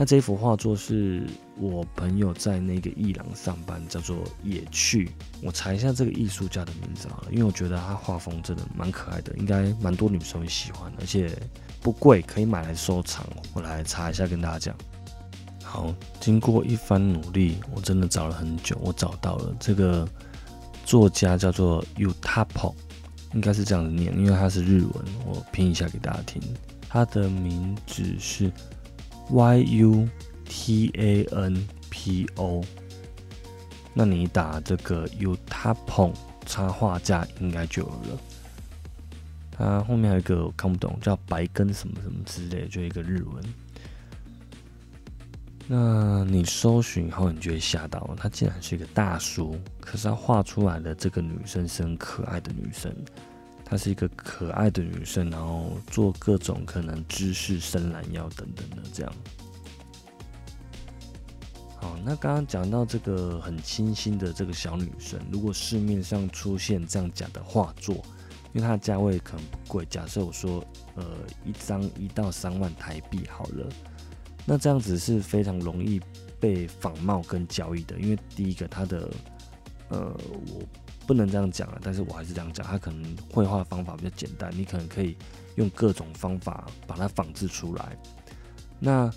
[0.00, 5.10] 那这幅画作是我朋友在那个艺廊上班，叫做野趣。
[5.42, 11.36] 我查一下这个艺术家的名字好了，因为我觉得他画风真的蛮可爱的，应该蛮多女生会喜欢，而且
[11.82, 13.26] 不贵，可以买来收藏。
[13.52, 14.76] 我来查一下，跟大家讲。
[15.64, 20.08] 好，经过一番努力，我真的找了很久，我找到了这个
[20.84, 22.72] 作家叫做 Utapo，
[23.34, 26.40] 应该是这样子念，因为他是日文，我拼一下给大家听。
[26.88, 28.52] 他的名字是。
[29.30, 30.08] Y U
[30.44, 32.64] T A N P O，
[33.92, 36.12] 那你打这个 Utapon
[36.46, 38.20] 插画家应该就有了。
[39.50, 43.44] 它后面还有一个我看不懂，叫白根什么什么之类，就一个日文。
[45.66, 52.90] 那你搜寻以后，你就会吓到，他竟然是一个大叔，可是他画出来的这个女生是很可爱的女生。
[53.70, 59.12] 她是一个可爱的女生，然后做各种可能知识、伸懒腰等等的这样。
[61.76, 67.96] 好，那刚刚讲到这个很清新的这个小女生，如果市面上出现这样假的画作，
[68.54, 71.04] 因为它的价位可能不贵，假设我说呃
[71.44, 73.68] 一张一到三万台币好了，
[74.46, 76.00] 那这样子是非常容易
[76.40, 79.10] 被仿冒跟交易的，因为第一个它的
[79.90, 79.98] 呃
[80.46, 80.62] 我。
[81.08, 85.16] 不能这样讲啊，但是我还是这样讲，他可能绘画方法比较简单，你可能可以
[85.56, 87.96] 用各种方法把它仿制出来。
[88.78, 89.10] 那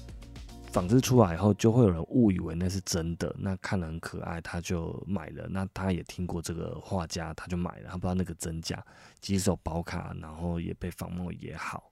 [0.71, 5.49] 仿制出来以后，就会有人误以为那是真的，那看了很可爱，他就买了。
[5.49, 8.82] 那他也听过这个画家，他就买了，他不知道那个真假，
[9.19, 11.91] 几手保卡，然后也被仿冒也好。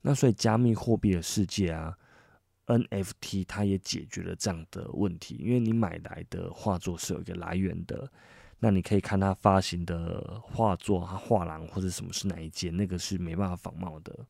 [0.00, 1.94] 那所以加密货币的世界啊
[2.66, 8.10] ，NFT 它也解决了这样的问题，因为你买来的画作是有一个来源的，
[8.64, 14.24] 那你可以看他发行的画作，他画廊或者什么是哪一件，那个是没办法仿冒的。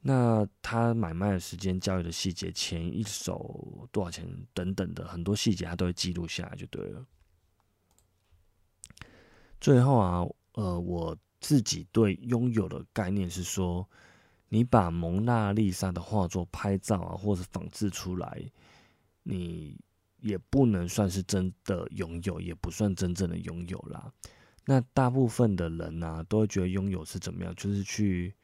[0.00, 7.04] 那他买卖的时间、交易的细节、前一手多少钱等等的很多细节，他都会记录下来就对了。
[9.60, 13.86] 最后啊，呃，我自己对拥有的概念是说，
[14.48, 18.42] 你把蒙娜丽莎的画作拍照啊，或者仿制出来，
[19.22, 19.78] 你
[20.22, 24.10] 也不能算是真的拥有，也不算真正的拥有啦。
[24.64, 28.34] 那大部分的人呢，都会觉得拥有是怎么样，就是去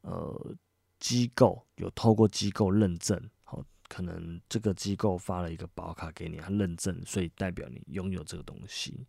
[0.00, 0.56] 呃。
[1.00, 9.06] 机构有透过机构认证，好，可能这个机构发了一个保卡给你，它认证，所以代表你拥有这个东西。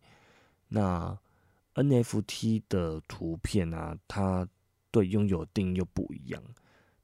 [0.68, 1.18] 那
[1.74, 4.48] NFT 的图片啊，它
[4.92, 6.40] 对拥有定义又不一样，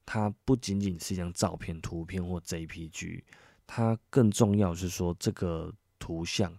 [0.04, 3.24] 它不仅仅是一张照片、图片或 JPG，
[3.66, 6.52] 它更重要是说这个图像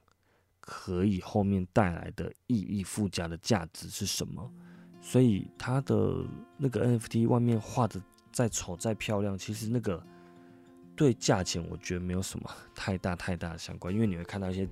[0.59, 4.51] 可以后面带来的意义附加的价值是什么。
[5.01, 6.25] 所以它的
[6.57, 8.01] 那个 NFT 外面画的。
[8.29, 10.05] 再丑再漂亮，其实那个
[10.95, 14.69] 对价钱我觉得没有什么 太大太大的相关，因为你会看到一些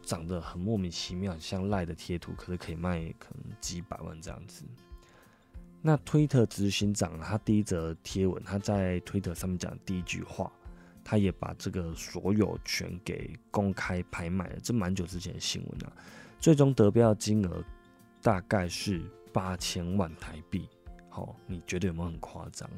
[0.00, 4.64] 长得很莫名其妙、像赖的贴图，可是可以卖可能几百万这样子。
[5.82, 10.50] 那推特执行长他第一则贴文，他在推特上面讲第一句话，
[11.10, 15.90] 他也把这个所有权给公开拍卖了，这蛮久之前的新闻了。
[16.38, 17.64] 最终得标金额
[18.20, 19.00] 大概是
[19.32, 20.68] 八千万台币。
[21.12, 22.68] 哦，你觉得有没有很夸张？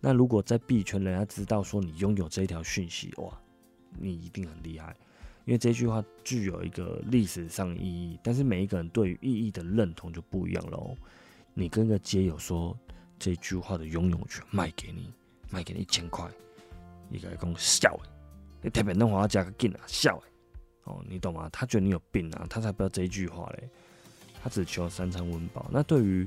[0.00, 3.40] 那如果在币圈，人家知道说你拥有这一条讯息，哇，
[3.96, 4.96] 你一定很厉害，
[5.44, 8.18] 因为这句话具有一个历史上意义。
[8.24, 10.96] 但是每一个人对于意义的认同就不一样喽。
[11.54, 12.76] 你跟个街友说
[13.20, 15.12] 这句话的拥有权卖给你，
[15.48, 16.28] 卖给你一千块，
[17.08, 18.08] 你该讲笑哎，
[18.62, 20.30] 你特别弄话加个劲啊，笑哎，
[20.84, 21.48] 哦，你懂吗？
[21.52, 23.68] 他觉得你有病啊，他才不要这一句话嘞，
[24.42, 25.66] 他只求三餐温饱。
[25.70, 26.26] 那对于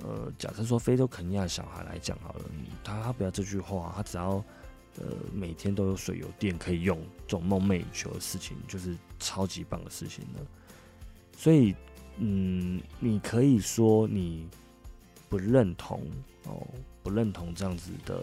[0.00, 2.44] 呃，假设说非洲肯尼亚小孩来讲好了，
[2.82, 4.42] 他他不要这句话，他只要
[4.98, 10.40] 呃每天都有水有电可以用，这种梦寐以求的事情，就是超级棒的事情了。
[11.36, 11.74] 所以，
[12.16, 14.48] 嗯，你可以说你
[15.28, 16.02] 不认同
[16.44, 16.66] 哦，
[17.02, 18.22] 不认同这样子的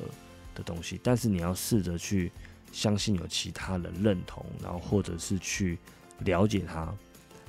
[0.59, 2.31] 的东西，但是你要试着去
[2.71, 5.79] 相信有其他人认同，然后或者是去
[6.19, 6.93] 了解他，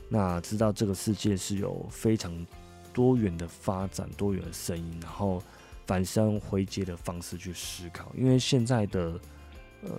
[0.08, 2.46] 那知道这个世界是有非常。
[2.92, 5.40] 多元的发展，多元的声音，然后
[5.86, 8.12] 反身回接的方式去思考。
[8.18, 9.18] 因为现在的
[9.84, 9.92] 呃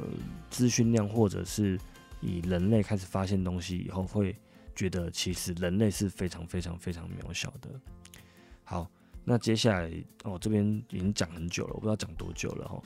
[0.49, 1.79] 资讯量，或者是
[2.19, 4.35] 以人类开始发现东西以后，会
[4.75, 7.69] 觉得其实人类是非常非常非常渺小的。
[8.65, 8.91] 好，
[9.23, 9.89] 那接下来
[10.25, 12.81] 哦这边已经讲很久了，我不知道讲多久了哈。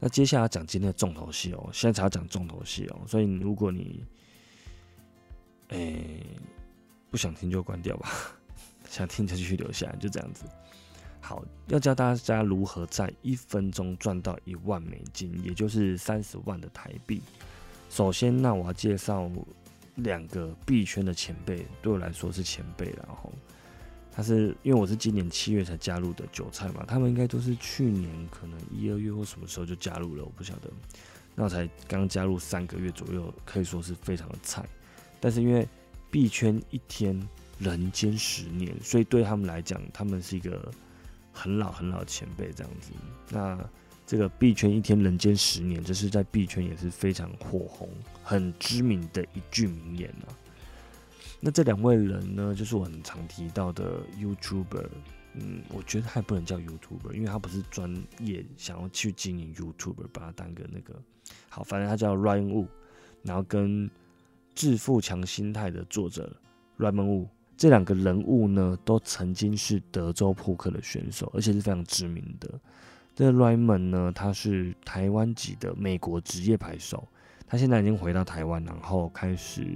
[0.00, 4.02] 那接下来讲今天的重头戏哦，现在才要讲重头戏哦，所以如果你
[5.68, 6.26] 诶
[7.10, 8.10] 不想听就关掉吧。
[8.88, 10.44] 想听就继续留下，就这样子。
[11.20, 17.22] 好，要教大家如何在一分钟赚到一万美金，也就是三十万的台币。
[17.88, 19.30] 首先，那我要介绍
[19.94, 22.86] 两个币圈的前辈，对我来说是前辈。
[22.86, 23.32] 然后，
[24.20, 30.70] 他是因为我是今年七月才加入的韭菜嘛，他们应该都是去年可能一二月或什么时候就加入了，我不晓得。
[31.34, 34.62] 那我才刚加入三个月左右，可以说是非常的菜。
[35.20, 35.66] 但是因为
[36.10, 37.18] 币圈一天。
[37.58, 40.72] 人间十年，所以对他们来讲，他们是一个
[41.30, 42.90] 很老很老的前辈这样子。
[43.28, 43.62] 那
[44.06, 47.86] 这个币圈一天人间十年，这是在币圈也是非常火红、
[48.22, 50.32] 很知名的一句名言啊。
[51.40, 54.86] 那这两位人呢，就是我很常提到的 YouTuber。
[55.34, 60.94] 嗯，我觉得还不能叫 YouTuber，因为他不是专业想要去经营 YouTuber，把他当个那个
[61.48, 62.66] 好，反正他叫 Ryan Wu，
[63.22, 63.90] 然后跟
[64.54, 66.36] 致富强心态的作者
[66.78, 67.26] Ryan Wu。
[67.56, 72.48] 这两个人物呢，都曾经是德州扑克的选手，而且是非常知名的。
[73.14, 77.06] 这个 Raymond 呢，他是台湾籍的美国职业牌手，
[77.46, 79.66] 他现在已经回到台湾，然后开始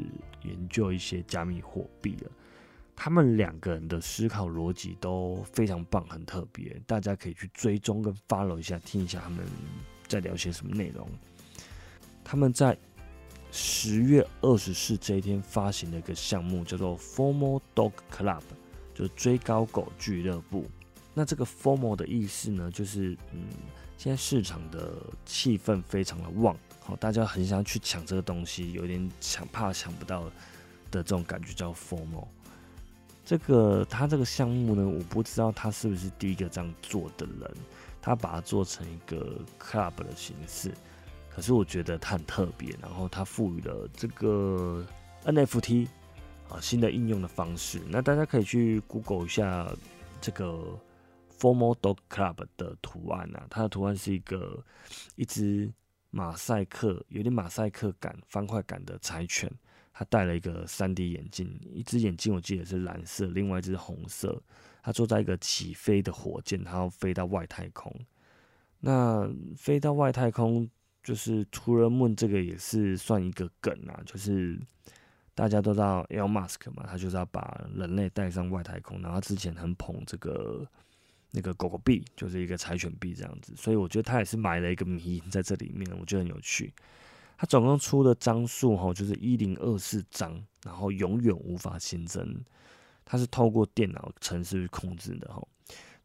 [0.44, 2.30] 研究一些加密货币了。
[2.96, 9.44] 他们两个人的思考逻辑都非常棒，很特别，大家可以去追踪跟 follow 一下，听一下他们
[10.06, 11.08] 在聊些什么内容。
[12.22, 12.78] 他们在
[13.50, 18.42] 十月二十四这一天发行了一个项目，叫做 Formal Dog Club，
[18.94, 20.64] 就追高狗俱乐部。
[21.12, 23.42] 那这个 Formal 的意思呢，就是嗯，
[23.96, 30.30] 现在市场的气氛非常的旺，好，大家很想去抢这个东西，有点抢怕抢不到的
[30.90, 32.28] 这种感觉，叫 Formal。
[33.24, 37.50] 这个他这个项目呢，我不知道他是不是第一个这样做的人，
[38.02, 40.70] 他把它做成一个 club 的形式。
[41.30, 44.86] 可是我觉得它很特别，然后它赋予了这个
[45.24, 45.88] NFT
[46.48, 47.82] 啊新的应用的方式。
[47.88, 49.68] 那大家可以去 Google 一下
[50.20, 50.78] 这个
[51.40, 54.62] Formal Dog Club 的图案啊，它的图案是一个
[55.16, 55.72] 一只
[56.14, 59.50] 马赛克，有点马赛克感、方块感的柴犬，
[59.92, 64.40] 它戴了一个 3D 眼镜，一只眼镜我记得是蓝色，另外一只红色。
[64.82, 67.92] 它坐在一个起飞的火箭，它要飞到外太空。
[68.80, 70.70] 那飞到外太空。
[71.02, 74.58] 就是除了梦这个也是算一个梗啊，就是
[75.34, 80.66] 大家都知道 Elon Musk 嘛，他就是要把人类带上外太空，然后之前很捧这个
[81.34, 86.72] 那个狗狗币，就是一个柴犬币这样子，所以我觉得他也是买了一个谜在这里面，我觉得很有趣。
[87.36, 92.40] 他总共出的张数哈，就是一零二四张，然后永远无法新增，
[93.04, 95.44] 它是透过电脑程式去控制的哈。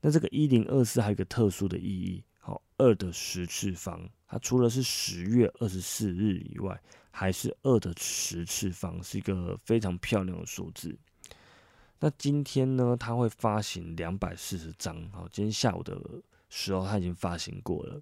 [0.01, 2.23] 那这个一零二四还有一个特殊的意义。
[2.41, 10.97] 好二的十次方，它除了是十月二十四日以外，还是二的十次方，是一个非常漂亮的数字。
[11.99, 15.09] 那今天呢，它会发行两百四十张。
[15.11, 15.99] 好，今天下午的
[16.49, 18.01] 时候，它已经发行过了。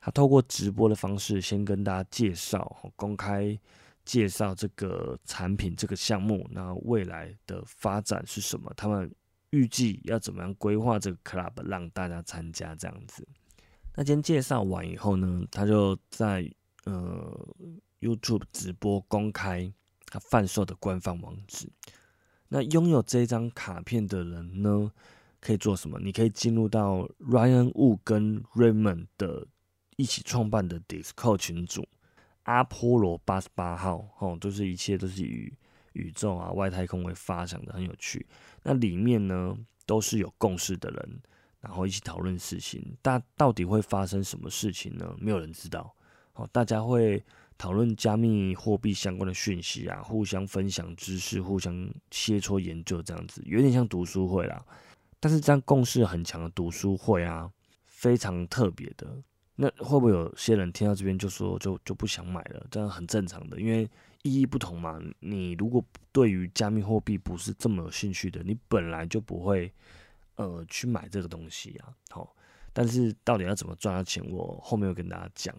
[0.00, 3.58] 它透过直播的方式，先跟大家介绍，公开
[4.04, 8.72] 介绍这个产品、这个项目，那未来的发展是什么？
[8.76, 9.12] 他们
[9.50, 13.26] 预计要怎么样规划这个 club，让大家参加这样子。
[13.94, 16.48] 那今天介绍完以后呢，他就在
[16.84, 17.54] 呃
[18.00, 19.70] YouTube 直播公开
[20.06, 21.68] 他贩售的官方网址。
[22.48, 24.90] 那拥有这张卡片的人呢，
[25.40, 25.98] 可以做什么？
[26.00, 29.46] 你可以进入到 Ryan Wu 跟 Raymond 的
[29.96, 31.86] 一起创办的 Discord 群组，
[32.44, 35.52] 阿波罗八十八号，哦，都是一切都是以
[35.92, 38.26] 宇宙啊、外太空为发想的，很有趣。
[38.62, 41.20] 那里面呢，都是有共识的人。
[41.58, 45.16] 然后一起讨论事情，但到底会发生什么事情呢？
[45.18, 45.92] 没有人知道。
[46.32, 47.24] 好，大家会
[47.58, 54.64] 讨论加密货币相关的讯息啊，互相分享知识，互相切磋研究，这样子有点像读书会啦。
[55.20, 57.50] 但是这样共识很强的读书会啊，
[57.84, 59.06] 非常特别的。
[59.54, 62.66] 那会不会有些人听到这边就说就就不想买了？
[62.70, 63.88] 这样很正常的，因为
[64.22, 65.00] 意义不同嘛。
[65.20, 69.72] 你如果对于加密货币不是这么有兴趣的，你本来就不会。
[70.38, 72.36] 呃，去买这个东西啊，好，
[72.74, 75.56] 但是到底要怎么赚到钱，我后面会跟大家讲。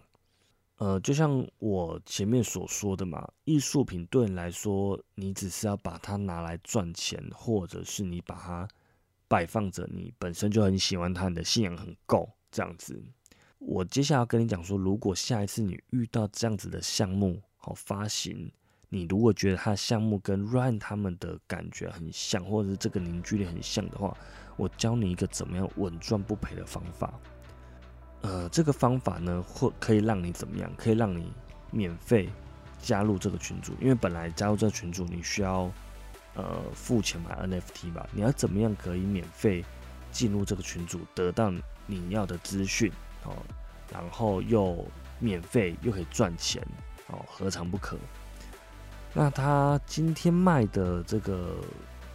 [0.78, 8.68] 呃，就像我前面所说的嘛，艺术品对你来说，你只是要把它拿来赚钱，或者是你把它
[9.26, 13.02] 摆放着，你本身就很喜欢它，你的信仰很够这样子。
[13.58, 18.50] 我接下来要跟你讲说，如果下一次你遇到这样子的项目，好发行。
[18.88, 24.16] 你如果觉得它的项目跟 Ryan 他们的感觉很像，或者是这个凝聚力很像的话，
[24.56, 27.12] 我教你一个怎么样稳赚不赔的方法。
[28.22, 30.70] 呃，这个方法呢，或可以让你怎么样？
[30.76, 31.32] 可以让你
[31.70, 32.28] 免费
[32.80, 35.70] 加入这个群组，因为本来加入这个群组你需要
[36.34, 38.06] 呃付钱买 NFT 吧？
[38.12, 39.64] 你要怎么样可以免费
[40.10, 41.52] 进入这个群组，得到
[41.86, 42.90] 你要的资讯
[43.24, 43.36] 哦，
[43.92, 44.84] 然后又
[45.20, 46.60] 免费又可以赚钱
[47.06, 47.96] 哦，何尝不可？
[49.14, 51.56] 那他今天卖的这个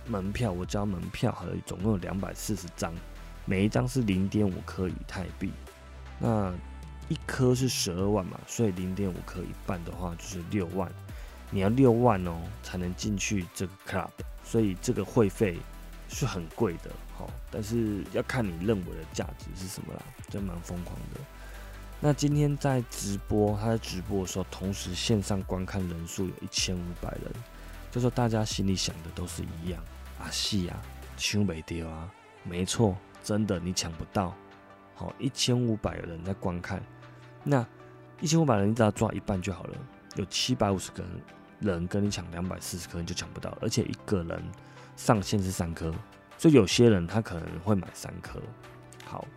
[0.06, 2.94] 门票，我交门票，还有总共有两百四十张，
[3.46, 5.52] 每一张是零点五颗以太币，
[6.20, 6.54] 那
[7.10, 10.92] 一颗是十二万嘛，所以零点五颗一半的话就是六万，
[11.52, 14.10] 你要六万哦才能进去这个 club，
[14.44, 15.58] 所以这个会费
[16.08, 21.20] 是很贵的，好，但是要看你认为的价值是什么啦，真蛮疯狂的。
[22.00, 27.32] 那今天在直播，他在直播的时候，同时线上观看人数有一千五百人，
[27.92, 29.82] 就说大家心里想的都是一样
[30.20, 30.82] 啊，是啊，
[31.18, 32.10] 抢不掉啊，
[32.44, 34.36] 没错，真的你抢不到。
[35.04, 36.82] 好，一千五百人在观看，
[37.44, 37.68] 那
[38.22, 39.78] 一千五百人你只要抓一半就好了，
[40.16, 41.04] 有七百五十个
[41.60, 44.42] 人跟你抢两百四十颗，你就抢不到，而且一个人
[44.96, 45.94] 上限是三颗，
[46.38, 48.42] 所以有些人他可能会买三颗。
[49.04, 49.28] 好。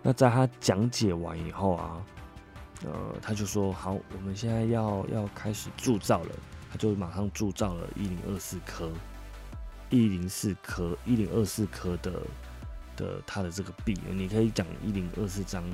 [0.00, 2.04] 那在他讲解完以后啊，
[2.84, 6.30] 呃，他就说好，我们现在要要开始铸造了。
[6.70, 8.90] 他就马上铸造了一零二四颗、
[9.90, 12.12] 一零四颗、一零二四颗的
[12.98, 13.98] 的他的这个币。
[14.10, 15.64] 你可以讲一零二四张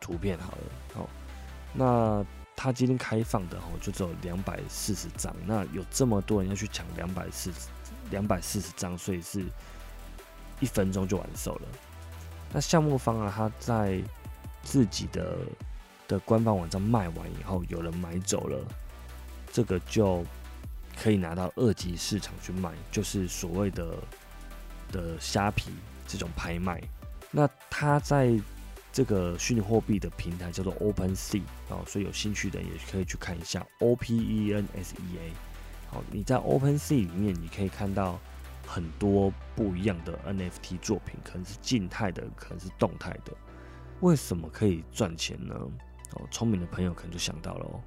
[0.00, 0.58] 图片好了。
[0.94, 1.08] 好，
[1.74, 2.24] 那
[2.56, 7.68] 它今天开放的哦，就只有两百四十张，那有这么多人要去抢两百四十
[8.10, 9.44] 两百四十张，所以是
[10.60, 11.68] 一分钟就完售了。
[12.52, 14.00] 那项目方啊，他在
[14.62, 15.38] 自己的
[16.06, 18.64] 的官方网站卖完以后，有人买走了，
[19.50, 20.24] 这个就
[21.02, 23.96] 可以拿到二级市场去卖，就是所谓的
[24.92, 25.72] 的虾皮
[26.12, 26.78] 这种拍卖。
[27.30, 28.38] 那它在
[28.92, 31.40] 这个虚拟货币的平台叫做 Open Sea
[31.70, 35.32] 哦，所以有兴趣的也可以去看一下 O P E N S E A。
[35.90, 38.18] 好，你在 Open Sea 里面，你可以看到
[38.66, 43.32] 很多不一样的 NFT 作品，可能是静态的，可能是动态的。
[44.00, 45.54] 为什么可以赚钱呢？
[46.16, 47.80] 哦，聪明的朋友可能就想到了哦，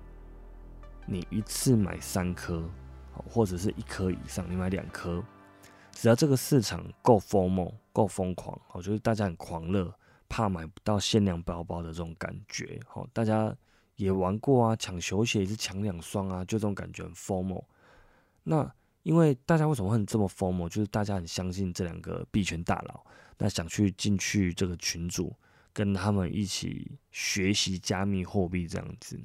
[1.05, 2.67] 你一次买三颗，
[3.30, 5.23] 或者是一颗以上，你买两颗，
[5.91, 9.91] 只要这个市场够 formal，、够疯狂，哦，就是大家很狂热，
[10.27, 13.55] 怕买不到限量包包的这种感觉，哦，大家
[13.95, 17.63] 也玩过啊，抢球鞋也是抢两双啊，就这种感觉很疯魔。
[18.43, 18.69] 那
[19.03, 20.67] 因为大家为什么会这么疯魔？
[20.67, 23.05] 就是大家很相信这两个币圈大佬，
[23.37, 25.33] 那想去进去这个群组。
[25.75, 29.19] 跟他们一起学习加密货币这样子，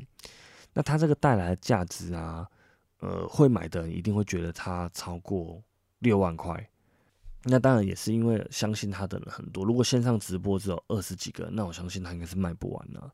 [0.73, 2.45] 那它这个带来的价值啊，
[2.99, 5.63] 呃，会买的人一定会觉得它超过
[6.01, 6.69] 六万块。
[7.45, 9.65] 那当然也是因为相信他的人很多。
[9.65, 13.11] 如果线上直播只有二十几个，那我相信他应该是卖不完的。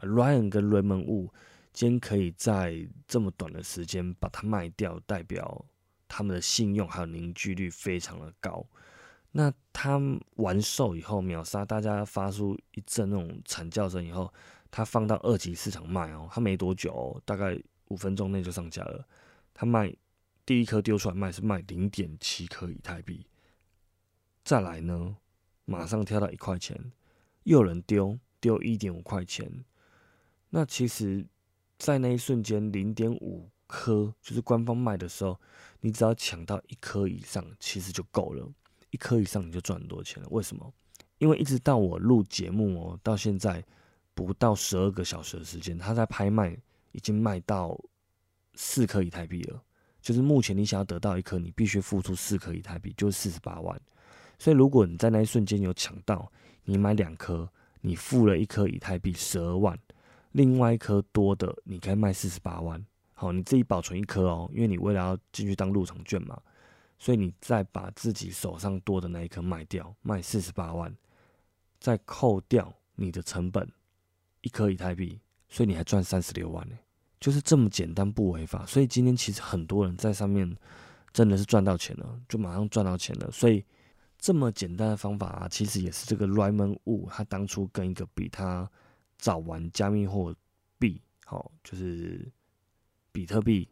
[0.00, 1.30] Ryan 跟 Raymond Wu
[1.72, 5.64] 今天可以在这么短的时间把它卖掉，代表
[6.06, 8.66] 他们的信用还有凝聚率非常的高。
[9.32, 10.00] 那他
[10.36, 14.32] 完售以后秒杀，大家发出一阵那种惨叫声以后，
[14.70, 19.06] 他放到二级市场卖哦，他没多久，大概五分钟内就上架了。
[19.52, 19.94] 他卖
[20.46, 23.26] 第一颗丢出来卖是卖零点七颗以太币，
[24.48, 25.14] 再来呢，
[25.66, 26.74] 马上跳到一块钱，
[27.42, 29.62] 又有人丢丢一点五块钱。
[30.48, 31.26] 那其实，
[31.78, 35.38] 在那一瞬间，零点五颗就是官方卖的时候，
[35.82, 38.50] 你只要抢到一颗以上，其实就够了。
[38.88, 40.72] 一颗以上你就赚很多钱了，为什么？
[41.18, 43.62] 因为一直到我录节目哦，到现在
[44.14, 46.56] 不到十二个小时的时间，他在拍卖
[46.92, 47.78] 已经卖到
[48.54, 49.62] 四颗以太币了。
[50.00, 53.78] 就是目前你想要得到一颗，你必须付出四颗以太币，就是四十八万。
[54.38, 56.30] 所以如果你在那一瞬间有抢到，
[56.64, 57.48] 你买两颗，
[57.80, 59.78] 你付了一颗以太币十二万，
[60.32, 62.84] 另外一颗多的你可以卖四十八万。
[63.14, 66.40] 好，你自己保存一颗哦，因为你为了要进去当入场券嘛。
[67.00, 70.92] 所以你再把自己手上多的那一颗卖掉，卖四十八万，
[71.78, 73.70] 再扣掉你的成本，
[74.40, 76.76] 一颗以太币，所以你还赚三十六万呢，
[77.20, 78.66] 就是这么简单不违法。
[78.66, 80.56] 所以今天其实很多人在上面
[81.12, 83.30] 真的是赚到钱了，就马上赚到钱了。
[83.30, 83.64] 所以
[84.18, 88.70] 这么简单的方法啊，其实也是这个 Raymond Wu 他当初跟一个比他
[89.16, 90.34] 早玩加密货
[90.78, 92.30] 币，好，就是
[93.10, 93.68] 比特币，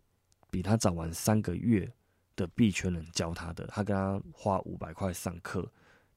[0.50, 1.92] 比他早玩三个月。
[2.36, 5.66] 的币圈人教他的，他跟他花五百块上课，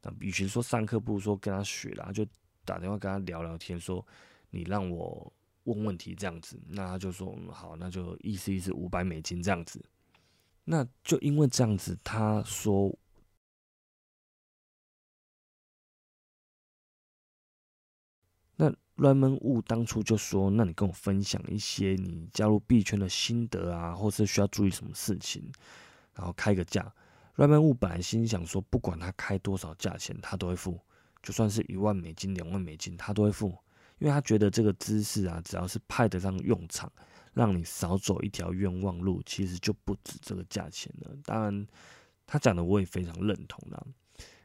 [0.01, 2.27] 那与其说上课，不如说跟他学啦，就
[2.65, 4.05] 打电话跟他聊聊天，说
[4.49, 5.32] 你让我
[5.63, 9.82] 问问题这样子，那他就说嗯好，那就意思意思五百美金这样子，
[10.65, 12.93] 那就因为这样子，他说，
[18.62, 25.49] 那乱门物当初就说，那你跟我分享一些你加入币圈的心得啊，或是需要注意什么事情。
[26.14, 26.93] 然后开个价
[27.38, 30.78] ，Raymond Wu 本来心想说，不管他开多少价钱，他都会付，
[31.24, 33.47] 就算是一万美金、两万美金，他都会付，
[33.99, 36.91] 因为他觉得这个知识啊，只要是派得上用场，
[37.34, 41.16] 让你少走一条冤枉路，其实就不止这个价钱了。
[41.24, 41.66] 当然，
[42.28, 43.82] 他讲的我也非常认同啦。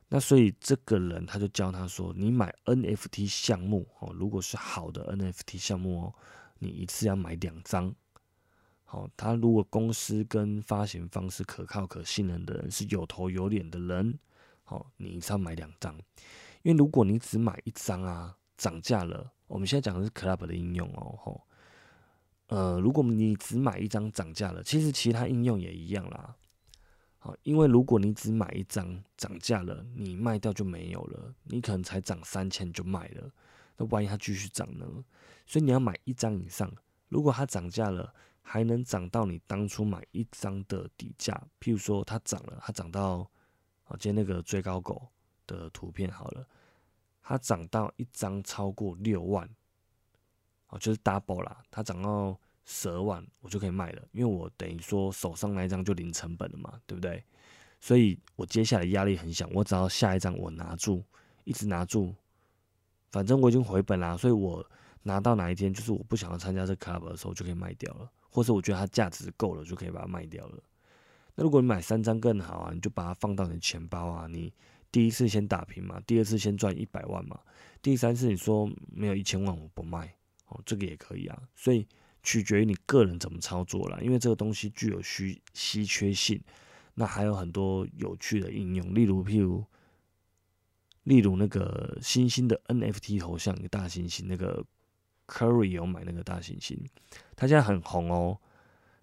[0.09, 6.15] 那所以这个人他就教他说，你买 NFT 项目哦，如果是好的 NFT 项目哦，
[6.59, 7.95] 你一次要买两张。
[8.85, 14.17] 好，他如果公司跟发行方是可靠可信任的人，是有头有脸的人，
[14.63, 15.97] 好，你一次要买两张，
[16.63, 19.33] 因为如果你只买一张啊，涨价了。
[19.47, 21.47] 我们现在讲的是 Club 的应用哦，吼，
[22.49, 26.37] 呃，如果你只买一张涨价了，其实其他应用也一样啦。
[27.25, 33.31] 好，因为如果你只买一张涨价了，你卖掉就没有了，你可能才涨三千就卖了，
[33.79, 34.87] 那万一它继续涨呢？
[35.47, 36.71] 所以你要买一张以上，
[37.09, 38.13] 如果它涨价了。
[38.47, 43.21] 还能涨到你当初买一张的底价，譬如说它涨了，它涨到，
[43.85, 45.09] 啊，今天那个最高狗
[45.47, 46.47] 的图片好了，
[47.23, 49.49] 它涨到一张超过六万，
[50.69, 57.23] 哦，就是 double 啦，它涨到十二万，我就可以卖了，因为我等于说手上那一张就零成本了嘛，对不对？
[57.81, 61.03] 所以我接下来压力很小，我只要下一张我拿住，
[61.45, 62.15] 一直拿住，
[63.11, 64.65] 反正我已经回本啦，所以我。
[65.07, 70.59] 拿到哪一天就是我不想要参加这 club 的时候，就可以卖掉了，或是我觉得它价值够了，就可以把它卖掉了。
[71.35, 74.51] 那如果你买三张更好啊，你就把它放到你的钱包啊，你
[74.91, 77.39] 第一次先打平嘛，第二次先赚一百万嘛，
[77.83, 80.11] 第三次你说没有一千万我不卖
[80.47, 81.39] 哦，这个也可以啊。
[81.55, 81.87] 所以
[82.25, 86.41] 取决于你个人怎么操作啦，因为这个东西具有需稀缺性，
[86.95, 89.65] 那还有很多有趣的应用，例如譬如。
[91.05, 94.65] 例如那个星星的 NFT 头像，一个大猩猩，那个
[95.27, 96.79] Curry 有买那个大猩猩，
[97.37, 98.39] 他现在很红哦。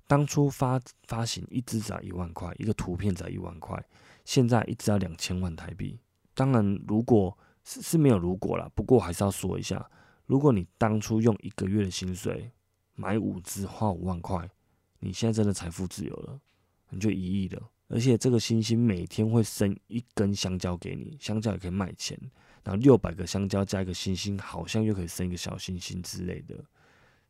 [0.07, 3.79] 当初发发行一只只要一万块，一个图片只要一万块，
[4.25, 5.99] 现在一只要两千万台币。
[6.33, 9.87] 当然，如果是是没有如果啦，不过还是要说一下，
[10.25, 12.51] 如果你当初用一个月的薪水
[13.01, 14.47] 买五只，花五万块，
[14.99, 16.39] 你现在真的财富自由了，
[16.91, 17.71] 你就一亿了。
[17.87, 22.15] 而且这个星星每天会生一根香蕉给你，香蕉也可以卖钱。
[22.63, 26.63] 然后六百个香蕉加一个星星，好像又可以生一个小星星之类的。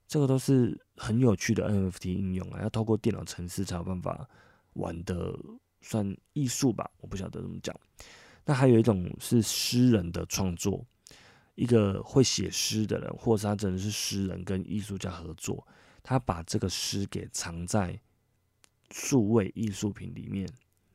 [0.08, 4.28] 这个都是很有趣的 NFT 应用啊，要透过电脑程式才有办法
[4.74, 5.34] 玩的，
[5.80, 7.74] 算艺术吧，我不晓得怎么讲。
[8.44, 10.86] 那还有一种是诗人的创作，
[11.56, 15.68] 一个会写诗的人，或者他真的是诗人跟艺术家合作，
[16.02, 18.00] 他把这个诗给藏在。
[18.94, 20.46] 数位艺术品里面，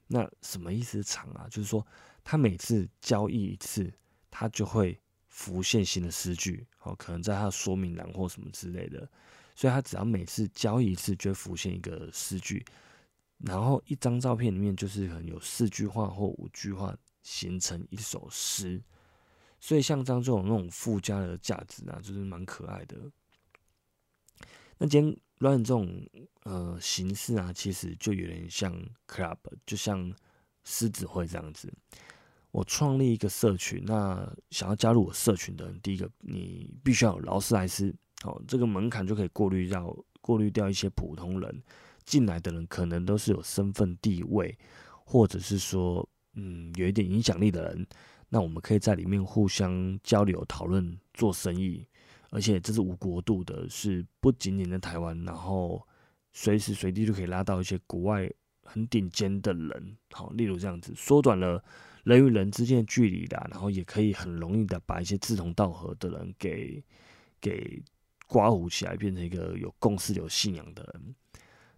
[0.08, 1.02] 那什么意思？
[1.02, 1.86] 藏啊，就是说
[2.22, 3.90] 他每次交易一次，
[4.30, 9.08] 他就会浮现新的诗句，哦，可能在他的说明栏或什么之类的，
[9.54, 12.62] 所以他只要每次交易一次，就会浮现一个诗句，
[13.38, 18.78] 然后一张照片里面就是可能有四句话或五句话形成一首诗，
[19.60, 22.96] 所以像这样这种那种附加的价值啊，就是蛮可爱的。
[24.78, 25.16] 那今天。
[25.40, 26.02] 乱这种
[26.44, 28.74] 呃形式啊，其实就有点像
[29.06, 29.36] club，
[29.66, 30.10] 就像
[30.64, 31.70] 狮子会这样子。
[32.52, 37.94] 我创立一个社群，那想要加入我社群的人，第一个你必须要有劳斯莱斯，
[38.24, 41.62] 哦，这个门槛就可以过滤掉过滤掉一些普通人
[42.06, 44.56] 进来的人，可能都是有身份地位，
[45.04, 47.86] 或者是说嗯有一点影响力的人，
[48.28, 51.86] 那我们可以在里面互相交流讨论做生意。
[52.30, 55.80] 而且这是无国度的，是不仅仅在台湾，然后
[56.32, 58.28] 随时随地就可以拉到一些国外
[58.64, 61.62] 很顶尖的人，好，例如这样子，缩短了
[62.02, 66.82] 人与人之间的距离的，然后也可以很容易的把一些志同道合的人给
[67.40, 67.80] 给
[68.26, 71.14] 刮胡起来，变成一个有共识、有信仰的人。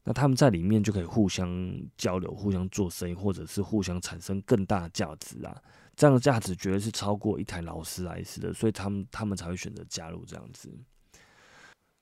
[0.02, 5.62] 那他们在里面就可以互相交流、互相做生意，或者是互相产生更大的价值啊。
[5.98, 10.70] 这样的价值绝对是超过一台劳斯莱斯的，所以他们他们才会选择加入这样子。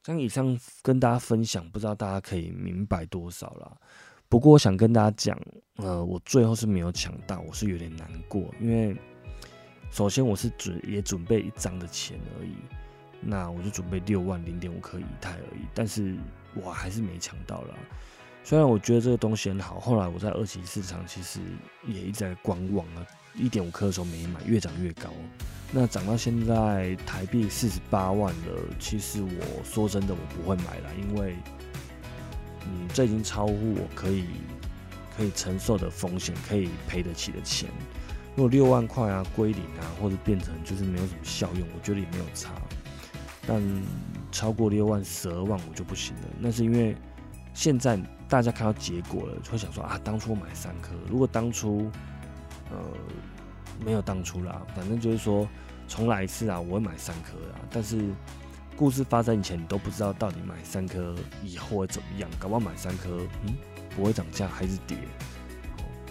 [0.04, 3.74] 像以上跟大家分享，不知道大家可以明白多少啦。
[4.28, 5.40] 不过我想跟大家讲，
[5.76, 8.94] 呃，我最后是没有抢到，我是有点难过，因为
[9.90, 12.54] 首先我是准也准备一张的钱而已，
[13.22, 16.14] 那我就准备六万零点五颗以太而已，但是
[16.54, 17.74] 我还是没抢到了。
[18.48, 21.40] 虽然我觉得这个东西很好，后来我在二级市场其实
[21.84, 23.04] 也一直在观望啊。
[23.34, 25.10] 一点五颗的时候没买，越涨越高。
[25.72, 28.62] 那涨到现在台币四十八万了。
[28.78, 31.34] 其实我说真的，我不会买了，因为，
[32.66, 34.26] 嗯，这已经超乎我可以
[35.16, 37.68] 可以承受的风险，可以赔得起的钱。
[38.36, 42.52] 如果六万块啊归零啊，或者变成就是没有什么效用，我觉得也没有差。
[43.44, 43.60] 但
[44.30, 46.28] 超过六万、十二万我就不行了。
[46.38, 46.94] 那是因为
[47.56, 47.98] 现在
[48.28, 51.90] 大家看到结果了，就会想说啊，当初买三颗，如果当初。
[52.68, 52.76] 呃，
[53.84, 55.46] 没有当初啦，反正就是说
[55.86, 57.60] 重来一次啊，我会买三颗啦。
[57.70, 58.10] 但是
[58.74, 63.54] 故事发生以前，你都不知道到底买三颗以后会怎么样，搞不好买三颗，嗯，
[63.94, 64.98] 不会涨价还是跌。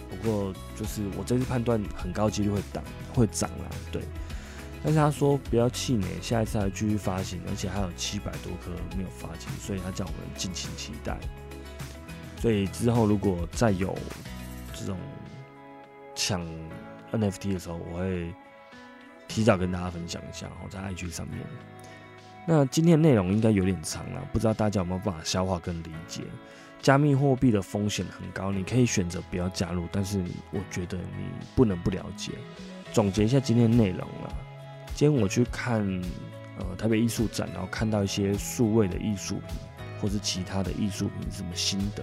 [0.08, 2.82] 不过就是我这次判断很高几率会涨，
[3.12, 4.00] 会涨啦，对。
[4.86, 11.18] 但是他说不要气馁，下一次还继续发行，而且还有七百多颗没有发行，所以他叫我们敬请期待。
[12.40, 13.92] 所以之后如果再有
[14.72, 14.96] 这种。
[16.18, 16.40] 抢
[17.12, 18.32] NFT 的时候，我会
[19.28, 21.38] 提早跟大家分享一下，哦，在 IG 上面。
[22.46, 26.22] 那今天的内容应该有点长了，不知道大家有没有办法消化跟理解？
[26.80, 32.32] 加密货币的风险很高，你可以选择不要加入，但是我觉得你不能不了解。
[32.94, 34.45] 总结一下今天的内容了，
[34.96, 35.82] 今天我去看
[36.58, 39.48] 呃台北艺术展，然后看到一些数位的艺术品，
[40.00, 42.02] 或是其他的艺术品什么心得，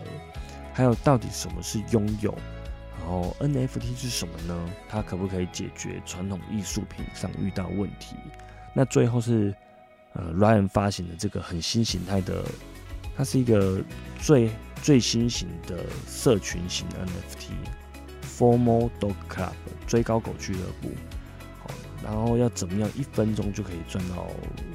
[0.72, 2.38] 还有到底什么是拥有。
[3.00, 4.70] 然后 NFT 是什么呢？
[4.88, 8.16] 它可不可以解决传统艺术品上遇到问题？
[8.76, 9.52] 那最后是
[10.14, 12.46] 呃 Ryan 发行的这个很新形态的，
[13.18, 13.82] 它是一个
[14.20, 14.52] 最
[14.84, 16.86] 最新型的社群型
[18.30, 19.54] NFT，Formal Dog Club
[19.88, 20.91] 追高狗俱乐部。
[22.04, 24.28] 然后要怎么样一分钟就可以赚到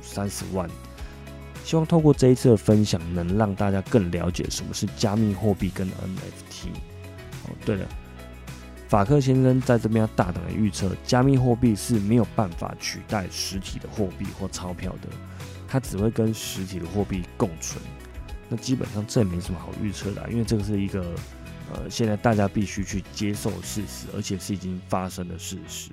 [0.02, 0.68] 三十万？
[1.64, 6.70] 希望透过这一次的分享，能让大家更了解什么是加密货币跟 NFT。
[7.44, 7.86] 哦，对了，
[8.88, 15.08] 法克先生在这边要大胆的预测，加密货币是没有办法取代实体的货币或钞票的，
[15.68, 17.84] 它只会跟实体的货币共存。
[18.48, 21.04] 那基本上这也没什么好预测的，因为这个是一个
[21.74, 25.90] 呃，现在大家必须去接受事实，而且是已经发生的事实。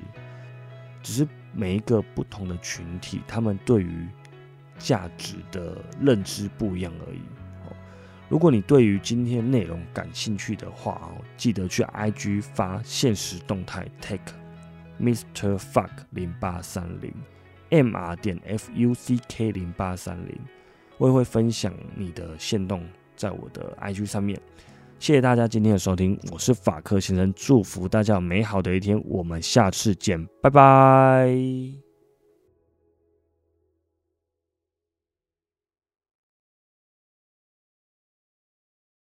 [1.06, 4.08] 只是每一个不同的群体，他们对于
[4.80, 7.20] 价值的认知不一样而已。
[7.64, 7.72] 哦，
[8.28, 14.34] 如果你对于今天内容感兴趣的话哦，记得去 IG 发现实动态 take
[15.00, 17.14] Mister Fuck 零八三零
[17.70, 20.36] Mr 点 Fuck 零八三零。
[20.98, 22.84] 我也会分享你的线动
[23.16, 24.42] 在我的 IG 上面，
[24.98, 31.85] 谢谢大家今天的收听，我是法克先生，祝福大家有美好的一天，我们下次见，拜拜。